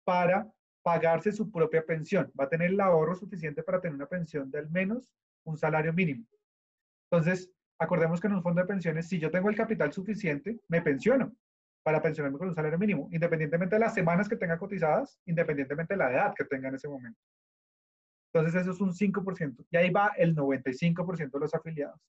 para 0.04 0.48
pagarse 0.84 1.32
su 1.32 1.52
propia 1.52 1.84
pensión, 1.84 2.32
va 2.40 2.44
a 2.44 2.50
tener 2.50 2.70
el 2.70 2.80
ahorro 2.80 3.16
suficiente 3.16 3.64
para 3.64 3.82
tener 3.82 3.96
una 3.96 4.06
pensión 4.06 4.52
de 4.52 4.60
al 4.60 4.70
menos 4.70 5.12
un 5.46 5.58
salario 5.58 5.92
mínimo. 5.92 6.24
Entonces, 7.10 7.52
acordemos 7.80 8.22
que 8.22 8.28
en 8.28 8.34
un 8.34 8.44
fondo 8.44 8.62
de 8.62 8.68
pensiones, 8.68 9.08
si 9.08 9.18
yo 9.18 9.32
tengo 9.32 9.50
el 9.50 9.56
capital 9.56 9.92
suficiente, 9.94 10.60
me 10.68 10.84
pensiono 10.84 11.36
para 11.82 12.04
pensionarme 12.04 12.38
con 12.38 12.50
un 12.50 12.56
salario 12.56 12.78
mínimo, 12.78 13.10
independientemente 13.12 13.78
de 13.78 13.80
las 13.80 13.96
semanas 13.96 14.30
que 14.30 14.36
tenga 14.36 14.60
cotizadas, 14.60 15.20
independientemente 15.26 15.96
de 15.96 15.98
la 15.98 16.12
edad 16.12 16.34
que 16.36 16.46
tenga 16.46 16.70
en 16.70 16.76
ese 16.76 16.88
momento. 16.88 17.20
Entonces 18.36 18.64
eso 18.64 18.72
es 18.72 18.82
un 18.82 18.92
5%. 18.92 19.66
Y 19.72 19.78
ahí 19.78 19.90
va 19.92 20.12
el 20.18 20.36
95% 20.36 21.32
de 21.32 21.40
los 21.40 21.54
afiliados. 21.56 22.02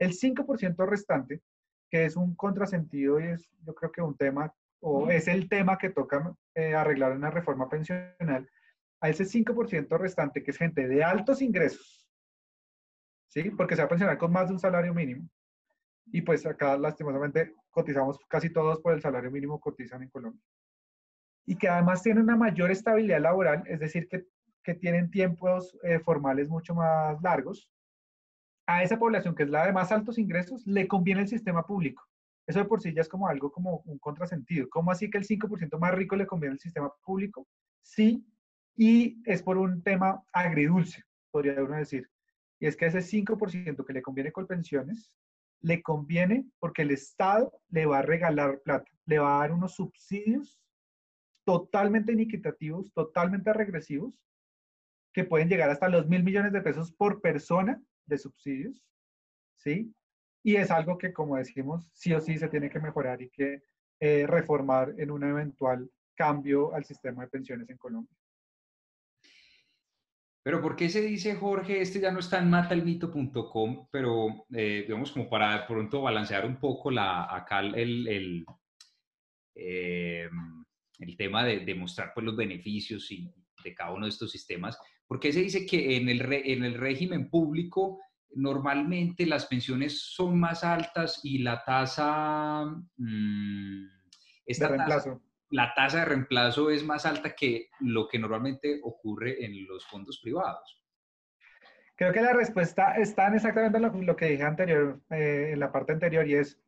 El 0.00 0.10
5% 0.12 0.88
restante, 0.88 1.40
que 1.88 2.04
es 2.04 2.16
un 2.16 2.34
contrasentido 2.34 3.20
y 3.20 3.28
es 3.28 3.48
yo 3.64 3.74
creo 3.76 3.92
que 3.92 4.02
un 4.02 4.16
tema, 4.16 4.52
o 4.80 5.08
es 5.08 5.28
el 5.28 5.48
tema 5.48 5.78
que 5.78 5.90
toca 5.90 6.34
eh, 6.56 6.74
arreglar 6.74 7.12
en 7.12 7.20
la 7.20 7.30
reforma 7.30 7.68
pensional, 7.68 8.50
a 9.00 9.08
ese 9.08 9.24
5% 9.24 9.96
restante, 9.98 10.42
que 10.42 10.50
es 10.50 10.58
gente 10.58 10.88
de 10.88 11.04
altos 11.04 11.40
ingresos, 11.42 12.08
¿sí? 13.28 13.50
Porque 13.50 13.76
se 13.76 13.82
va 13.82 13.86
a 13.86 13.88
pensionar 13.88 14.18
con 14.18 14.32
más 14.32 14.48
de 14.48 14.54
un 14.54 14.58
salario 14.58 14.92
mínimo. 14.92 15.28
Y 16.06 16.22
pues 16.22 16.44
acá 16.44 16.76
lastimosamente 16.76 17.54
cotizamos 17.70 18.18
casi 18.26 18.50
todos 18.50 18.80
por 18.80 18.94
el 18.94 19.00
salario 19.00 19.30
mínimo 19.30 19.60
cotizan 19.60 20.02
en 20.02 20.08
Colombia. 20.08 20.42
Y 21.46 21.56
que 21.56 21.68
además 21.68 22.02
tiene 22.02 22.20
una 22.20 22.34
mayor 22.34 22.72
estabilidad 22.72 23.20
laboral, 23.20 23.62
es 23.66 23.78
decir, 23.78 24.08
que 24.08 24.26
que 24.68 24.74
tienen 24.74 25.10
tiempos 25.10 25.78
eh, 25.82 25.98
formales 25.98 26.50
mucho 26.50 26.74
más 26.74 27.22
largos, 27.22 27.72
a 28.66 28.82
esa 28.82 28.98
población 28.98 29.34
que 29.34 29.44
es 29.44 29.48
la 29.48 29.64
de 29.64 29.72
más 29.72 29.90
altos 29.90 30.18
ingresos, 30.18 30.66
le 30.66 30.86
conviene 30.86 31.22
el 31.22 31.28
sistema 31.28 31.66
público. 31.66 32.06
Eso 32.46 32.58
de 32.58 32.66
por 32.66 32.82
sí 32.82 32.92
ya 32.92 33.00
es 33.00 33.08
como 33.08 33.28
algo 33.28 33.50
como 33.50 33.78
un 33.86 33.98
contrasentido. 33.98 34.68
¿Cómo 34.68 34.90
así 34.90 35.08
que 35.08 35.16
el 35.16 35.26
5% 35.26 35.78
más 35.78 35.94
rico 35.94 36.16
le 36.16 36.26
conviene 36.26 36.52
el 36.52 36.60
sistema 36.60 36.92
público? 37.02 37.48
Sí, 37.80 38.26
y 38.76 39.22
es 39.24 39.42
por 39.42 39.56
un 39.56 39.82
tema 39.82 40.22
agridulce, 40.34 41.02
podría 41.30 41.62
uno 41.62 41.76
decir. 41.76 42.10
Y 42.60 42.66
es 42.66 42.76
que 42.76 42.84
ese 42.84 43.00
5% 43.00 43.86
que 43.86 43.92
le 43.94 44.02
conviene 44.02 44.32
con 44.32 44.46
pensiones, 44.46 45.10
le 45.62 45.80
conviene 45.80 46.44
porque 46.58 46.82
el 46.82 46.90
Estado 46.90 47.58
le 47.70 47.86
va 47.86 48.00
a 48.00 48.02
regalar 48.02 48.60
plata, 48.60 48.92
le 49.06 49.18
va 49.18 49.36
a 49.36 49.40
dar 49.40 49.52
unos 49.52 49.76
subsidios 49.76 50.62
totalmente 51.46 52.12
iniquitativos, 52.12 52.92
totalmente 52.92 53.50
regresivos, 53.54 54.12
que 55.18 55.24
pueden 55.24 55.48
llegar 55.48 55.68
hasta 55.68 55.88
los 55.88 56.06
mil 56.06 56.22
millones 56.22 56.52
de 56.52 56.60
pesos 56.60 56.92
por 56.92 57.20
persona 57.20 57.82
de 58.06 58.18
subsidios, 58.18 58.80
¿sí? 59.56 59.92
Y 60.44 60.54
es 60.54 60.70
algo 60.70 60.96
que, 60.96 61.12
como 61.12 61.34
decimos, 61.34 61.90
sí 61.92 62.12
o 62.12 62.20
sí 62.20 62.38
se 62.38 62.46
tiene 62.46 62.70
que 62.70 62.78
mejorar 62.78 63.20
y 63.20 63.28
que 63.28 63.64
eh, 63.98 64.28
reformar 64.28 64.94
en 64.96 65.10
un 65.10 65.24
eventual 65.24 65.90
cambio 66.14 66.72
al 66.72 66.84
sistema 66.84 67.24
de 67.24 67.30
pensiones 67.30 67.68
en 67.68 67.78
Colombia. 67.78 68.16
Pero 70.44 70.62
¿por 70.62 70.76
qué 70.76 70.88
se 70.88 71.02
dice, 71.02 71.34
Jorge, 71.34 71.80
este 71.80 71.98
ya 71.98 72.12
no 72.12 72.20
está 72.20 72.38
en 72.38 72.48
matalmito.com, 72.48 73.88
pero 73.90 74.46
eh, 74.54 74.84
digamos 74.86 75.10
como 75.10 75.28
para 75.28 75.66
pronto 75.66 76.00
balancear 76.00 76.46
un 76.46 76.60
poco 76.60 76.92
la, 76.92 77.24
acá 77.34 77.58
el, 77.58 78.06
el, 78.06 78.46
eh, 79.56 80.28
el 81.00 81.16
tema 81.16 81.44
de, 81.44 81.64
de, 81.64 81.74
mostrar 81.74 82.12
pues, 82.14 82.24
los 82.24 82.36
beneficios 82.36 83.10
y, 83.10 83.28
de 83.64 83.74
cada 83.74 83.92
uno 83.92 84.06
de 84.06 84.10
estos 84.10 84.30
sistemas, 84.30 84.78
¿Por 85.08 85.18
qué 85.18 85.32
se 85.32 85.40
dice 85.40 85.66
que 85.66 85.96
en 85.96 86.08
el, 86.10 86.20
en 86.30 86.64
el 86.64 86.74
régimen 86.74 87.30
público 87.30 87.98
normalmente 88.34 89.24
las 89.24 89.46
pensiones 89.46 90.00
son 90.00 90.38
más 90.38 90.62
altas 90.62 91.20
y 91.24 91.38
la 91.38 91.64
tasa, 91.64 92.64
mm, 92.96 93.86
de 94.46 94.68
reemplazo. 94.68 95.22
la 95.50 95.72
tasa 95.74 96.00
de 96.00 96.04
reemplazo 96.04 96.70
es 96.70 96.84
más 96.84 97.06
alta 97.06 97.34
que 97.34 97.70
lo 97.80 98.06
que 98.06 98.18
normalmente 98.18 98.80
ocurre 98.82 99.44
en 99.44 99.66
los 99.66 99.86
fondos 99.86 100.20
privados? 100.22 100.84
Creo 101.96 102.12
que 102.12 102.20
la 102.20 102.34
respuesta 102.34 102.94
está 102.96 103.26
en 103.28 103.34
exactamente 103.34 103.80
lo, 103.80 103.90
lo 103.90 104.14
que 104.14 104.26
dije 104.26 104.44
anterior, 104.44 105.00
eh, 105.10 105.50
en 105.52 105.60
la 105.60 105.72
parte 105.72 105.94
anterior, 105.94 106.28
y 106.28 106.34
es, 106.34 106.60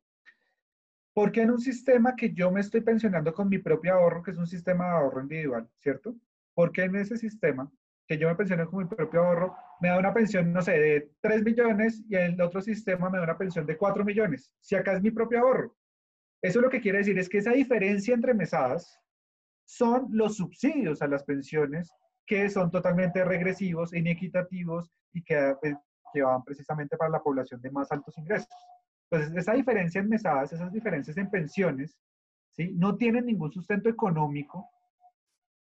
¿por 1.12 1.30
qué 1.30 1.42
en 1.42 1.50
un 1.50 1.60
sistema 1.60 2.16
que 2.16 2.32
yo 2.32 2.50
me 2.50 2.60
estoy 2.60 2.80
pensionando 2.80 3.32
con 3.34 3.48
mi 3.48 3.58
propio 3.58 3.92
ahorro, 3.92 4.22
que 4.22 4.32
es 4.32 4.38
un 4.38 4.46
sistema 4.46 4.86
de 4.86 4.90
ahorro 4.92 5.20
individual, 5.20 5.68
¿cierto? 5.78 6.16
¿Por 6.54 6.72
qué 6.72 6.84
en 6.84 6.96
ese 6.96 7.16
sistema 7.16 7.70
que 8.10 8.18
yo 8.18 8.26
me 8.26 8.34
pensioné 8.34 8.66
con 8.66 8.80
mi 8.80 8.86
propio 8.86 9.22
ahorro, 9.22 9.56
me 9.80 9.88
da 9.88 9.96
una 9.96 10.12
pensión, 10.12 10.52
no 10.52 10.60
sé, 10.62 10.72
de 10.72 11.12
3 11.20 11.44
millones 11.44 12.02
y 12.08 12.16
el 12.16 12.40
otro 12.40 12.60
sistema 12.60 13.08
me 13.08 13.18
da 13.18 13.22
una 13.22 13.38
pensión 13.38 13.64
de 13.66 13.76
4 13.76 14.04
millones. 14.04 14.52
Si 14.58 14.74
acá 14.74 14.94
es 14.94 15.00
mi 15.00 15.12
propio 15.12 15.38
ahorro. 15.38 15.76
Eso 16.42 16.60
lo 16.60 16.68
que 16.68 16.80
quiere 16.80 16.98
decir 16.98 17.16
es 17.20 17.28
que 17.28 17.38
esa 17.38 17.52
diferencia 17.52 18.12
entre 18.12 18.34
mesadas 18.34 18.98
son 19.64 20.08
los 20.10 20.38
subsidios 20.38 21.02
a 21.02 21.06
las 21.06 21.22
pensiones 21.22 21.92
que 22.26 22.50
son 22.50 22.72
totalmente 22.72 23.24
regresivos, 23.24 23.94
inequitativos 23.94 24.90
y 25.12 25.22
que, 25.22 25.54
pues, 25.60 25.76
que 26.12 26.22
van 26.22 26.42
precisamente 26.42 26.96
para 26.96 27.12
la 27.12 27.22
población 27.22 27.60
de 27.62 27.70
más 27.70 27.92
altos 27.92 28.18
ingresos. 28.18 28.48
Entonces, 29.08 29.36
esa 29.36 29.52
diferencia 29.52 30.00
en 30.00 30.08
mesadas, 30.08 30.52
esas 30.52 30.72
diferencias 30.72 31.16
en 31.16 31.30
pensiones, 31.30 31.96
¿sí? 32.56 32.72
no 32.74 32.96
tienen 32.96 33.26
ningún 33.26 33.52
sustento 33.52 33.88
económico 33.88 34.68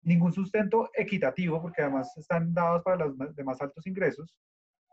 ningún 0.07 0.33
sustento 0.33 0.89
equitativo, 0.95 1.61
porque 1.61 1.83
además 1.83 2.17
están 2.17 2.55
dados 2.55 2.83
para 2.83 2.97
los 2.97 3.19
de 3.35 3.45
más 3.45 3.61
altos 3.61 3.87
ingresos, 3.87 4.35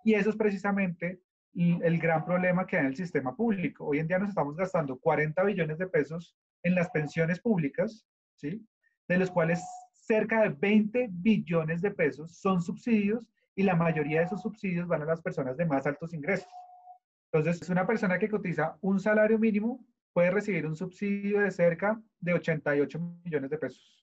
y 0.04 0.16
eso 0.16 0.32
es 0.32 0.36
precisamente 0.36 1.22
el 1.56 2.00
gran 2.00 2.26
problema 2.26 2.66
que 2.66 2.78
hay 2.78 2.82
en 2.82 2.88
el 2.88 2.96
sistema 2.96 3.36
público. 3.36 3.86
Hoy 3.86 4.00
en 4.00 4.08
día 4.08 4.18
nos 4.18 4.30
estamos 4.30 4.56
gastando 4.56 4.98
40 4.98 5.44
billones 5.44 5.78
de 5.78 5.88
pesos 5.88 6.36
en 6.64 6.74
las 6.74 6.90
pensiones 6.90 7.40
públicas, 7.40 8.08
¿sí? 8.36 8.66
de 9.08 9.18
los 9.18 9.30
cuales 9.30 9.64
cerca 9.94 10.42
de 10.42 10.50
20 10.50 11.10
billones 11.12 11.82
de 11.82 11.92
pesos 11.92 12.36
son 12.40 12.62
subsidios 12.62 13.30
y 13.56 13.64
la 13.64 13.76
mayoría 13.76 14.20
de 14.20 14.26
esos 14.26 14.42
subsidios 14.42 14.88
van 14.88 15.04
a 15.04 15.06
las 15.06 15.22
personas 15.22 15.56
de 15.58 15.66
más 15.66 15.86
altos 15.86 16.14
ingresos. 16.14 16.50
Entonces, 17.32 17.70
una 17.70 17.86
persona 17.86 18.18
que 18.18 18.30
cotiza 18.30 18.78
un 18.82 19.00
salario 19.00 19.38
mínimo 19.38 19.86
puede 20.12 20.32
recibir 20.32 20.66
un 20.66 20.76
subsidio 20.76 21.40
de 21.40 21.52
cerca 21.52 22.02
de 22.20 22.34
88 22.34 23.00
millones 23.24 23.52
de 23.52 23.58
pesos. 23.60 24.03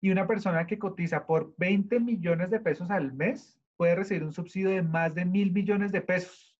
Y 0.00 0.10
una 0.10 0.26
persona 0.26 0.66
que 0.66 0.78
cotiza 0.78 1.26
por 1.26 1.54
20 1.58 2.00
millones 2.00 2.50
de 2.50 2.60
pesos 2.60 2.90
al 2.90 3.12
mes 3.12 3.58
puede 3.76 3.94
recibir 3.94 4.24
un 4.24 4.32
subsidio 4.32 4.70
de 4.70 4.82
más 4.82 5.14
de 5.14 5.24
mil 5.24 5.52
millones 5.52 5.92
de 5.92 6.00
pesos. 6.00 6.56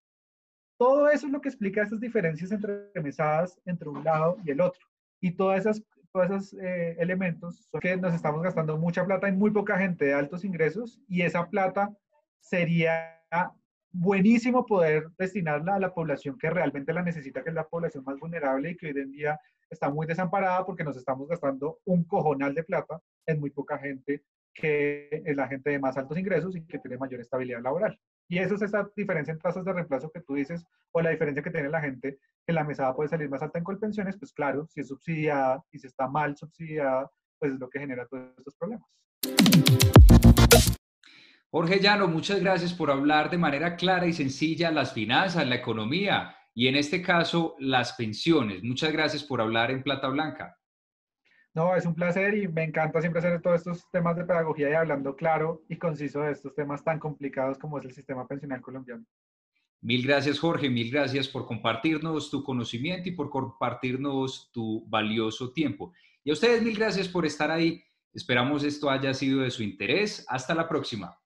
Todo 0.77 1.09
eso 1.09 1.27
es 1.27 1.31
lo 1.31 1.41
que 1.41 1.49
explica 1.49 1.83
esas 1.83 1.99
diferencias 1.99 2.51
entre 2.51 2.89
mesadas 3.01 3.59
entre 3.65 3.89
un 3.89 4.03
lado 4.03 4.37
y 4.45 4.51
el 4.51 4.61
otro. 4.61 4.85
Y 5.21 5.31
todas 5.31 5.61
esas, 5.61 5.83
todos 6.11 6.25
esos 6.25 6.53
eh, 6.61 6.95
elementos 6.99 7.67
son 7.71 7.81
que 7.81 7.95
nos 7.97 8.13
estamos 8.13 8.41
gastando 8.41 8.77
mucha 8.77 9.05
plata 9.05 9.29
y 9.29 9.33
muy 9.33 9.51
poca 9.51 9.77
gente 9.77 10.05
de 10.05 10.13
altos 10.13 10.43
ingresos 10.43 10.99
y 11.07 11.21
esa 11.21 11.49
plata 11.49 11.95
sería 12.39 13.21
buenísimo 13.91 14.65
poder 14.65 15.09
destinarla 15.17 15.75
a 15.75 15.79
la 15.79 15.93
población 15.93 16.37
que 16.37 16.49
realmente 16.49 16.93
la 16.93 17.03
necesita, 17.03 17.43
que 17.43 17.49
es 17.49 17.55
la 17.55 17.67
población 17.67 18.03
más 18.03 18.19
vulnerable 18.19 18.71
y 18.71 18.75
que 18.75 18.87
hoy 18.87 18.93
en 18.97 19.11
día 19.11 19.39
está 19.73 19.89
muy 19.89 20.07
desamparada 20.07 20.65
porque 20.65 20.83
nos 20.83 20.95
estamos 20.95 21.27
gastando 21.27 21.79
un 21.85 22.03
cojonal 22.05 22.53
de 22.55 22.63
plata 22.63 22.99
en 23.25 23.39
muy 23.39 23.49
poca 23.49 23.77
gente 23.77 24.23
que 24.53 25.09
es 25.25 25.35
la 25.35 25.47
gente 25.47 25.71
de 25.71 25.79
más 25.79 25.97
altos 25.97 26.17
ingresos 26.17 26.55
y 26.55 26.65
que 26.65 26.79
tiene 26.79 26.97
mayor 26.97 27.19
estabilidad 27.19 27.61
laboral. 27.61 27.99
Y 28.29 28.37
eso 28.37 28.55
es 28.55 28.61
esa 28.61 28.87
diferencia 28.95 29.31
en 29.31 29.39
tasas 29.39 29.65
de 29.65 29.73
reemplazo 29.73 30.11
que 30.11 30.21
tú 30.21 30.35
dices, 30.35 30.63
o 30.91 31.01
la 31.01 31.09
diferencia 31.09 31.43
que 31.43 31.51
tiene 31.51 31.69
la 31.69 31.81
gente, 31.81 32.19
que 32.45 32.53
la 32.53 32.63
mesada 32.63 32.95
puede 32.95 33.09
salir 33.09 33.29
más 33.29 33.41
alta 33.41 33.57
en 33.57 33.63
Colpensiones, 33.63 34.17
pues 34.17 34.31
claro, 34.31 34.67
si 34.69 34.81
es 34.81 34.87
subsidiada 34.87 35.63
y 35.71 35.79
si 35.79 35.87
está 35.87 36.07
mal 36.07 36.37
subsidiada, 36.37 37.09
pues 37.39 37.53
es 37.53 37.59
lo 37.59 37.69
que 37.69 37.79
genera 37.79 38.05
todos 38.05 38.29
estos 38.37 38.55
problemas. 38.55 38.87
Jorge 41.49 41.79
Llano, 41.79 42.07
muchas 42.07 42.39
gracias 42.39 42.73
por 42.73 42.89
hablar 42.89 43.29
de 43.29 43.37
manera 43.37 43.75
clara 43.75 44.07
y 44.07 44.13
sencilla 44.13 44.71
las 44.71 44.93
finanzas, 44.93 45.47
la 45.47 45.55
economía 45.55 46.35
y 46.53 46.67
en 46.67 46.75
este 46.75 47.01
caso 47.01 47.55
las 47.59 47.93
pensiones. 47.93 48.63
Muchas 48.63 48.91
gracias 48.91 49.23
por 49.23 49.41
hablar 49.41 49.71
en 49.71 49.83
Plata 49.83 50.07
Blanca. 50.07 50.57
No, 51.55 51.75
es 51.75 51.85
un 51.85 51.93
placer 51.93 52.35
y 52.35 52.47
me 52.47 52.63
encanta 52.63 52.99
siempre 52.99 53.19
hacer 53.19 53.39
todos 53.41 53.57
estos 53.57 53.89
temas 53.91 54.15
de 54.15 54.25
pedagogía 54.25 54.71
y 54.71 54.73
hablando 54.73 55.15
claro 55.15 55.63
y 55.69 55.77
conciso 55.77 56.21
de 56.21 56.31
estos 56.31 56.55
temas 56.55 56.83
tan 56.83 56.99
complicados 56.99 57.59
como 57.59 57.77
es 57.77 57.85
el 57.85 57.93
sistema 57.93 58.27
pensional 58.27 58.61
colombiano. 58.61 59.05
Mil 59.81 60.01
gracias, 60.07 60.39
Jorge. 60.39 60.69
Mil 60.69 60.89
gracias 60.89 61.27
por 61.27 61.45
compartirnos 61.45 62.31
tu 62.31 62.43
conocimiento 62.43 63.09
y 63.09 63.11
por 63.11 63.29
compartirnos 63.29 64.49
tu 64.51 64.83
valioso 64.87 65.51
tiempo. 65.51 65.93
Y 66.23 66.29
a 66.31 66.33
ustedes, 66.33 66.63
mil 66.63 66.75
gracias 66.75 67.07
por 67.07 67.25
estar 67.25 67.51
ahí. 67.51 67.83
Esperamos 68.13 68.63
esto 68.63 68.89
haya 68.89 69.13
sido 69.13 69.41
de 69.41 69.51
su 69.51 69.61
interés. 69.61 70.25
Hasta 70.29 70.55
la 70.55 70.67
próxima. 70.67 71.19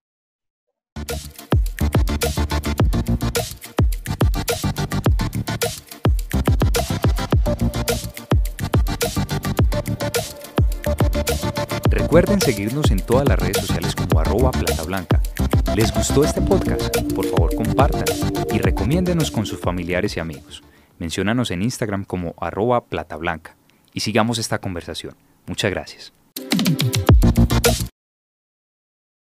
Recuerden 12.07 12.39
seguirnos 12.39 12.89
en 12.91 13.01
todas 13.01 13.27
las 13.27 13.37
redes 13.37 13.57
sociales 13.57 13.93
como 13.93 14.21
arroba 14.21 14.49
plata 14.51 14.81
blanca. 14.83 15.21
¿Les 15.75 15.93
gustó 15.93 16.23
este 16.23 16.41
podcast? 16.41 16.95
Por 17.13 17.25
favor 17.25 17.53
compartan 17.53 18.05
y 18.49 18.59
recomiéndenos 18.59 19.29
con 19.29 19.45
sus 19.45 19.59
familiares 19.59 20.15
y 20.15 20.21
amigos. 20.21 20.63
Menciónanos 20.99 21.51
en 21.51 21.63
Instagram 21.63 22.05
como 22.05 22.33
arroba 22.39 22.85
plata 22.85 23.17
blanca 23.17 23.57
y 23.93 23.99
sigamos 23.99 24.37
esta 24.37 24.59
conversación. 24.59 25.15
Muchas 25.47 25.69
gracias. 25.69 26.13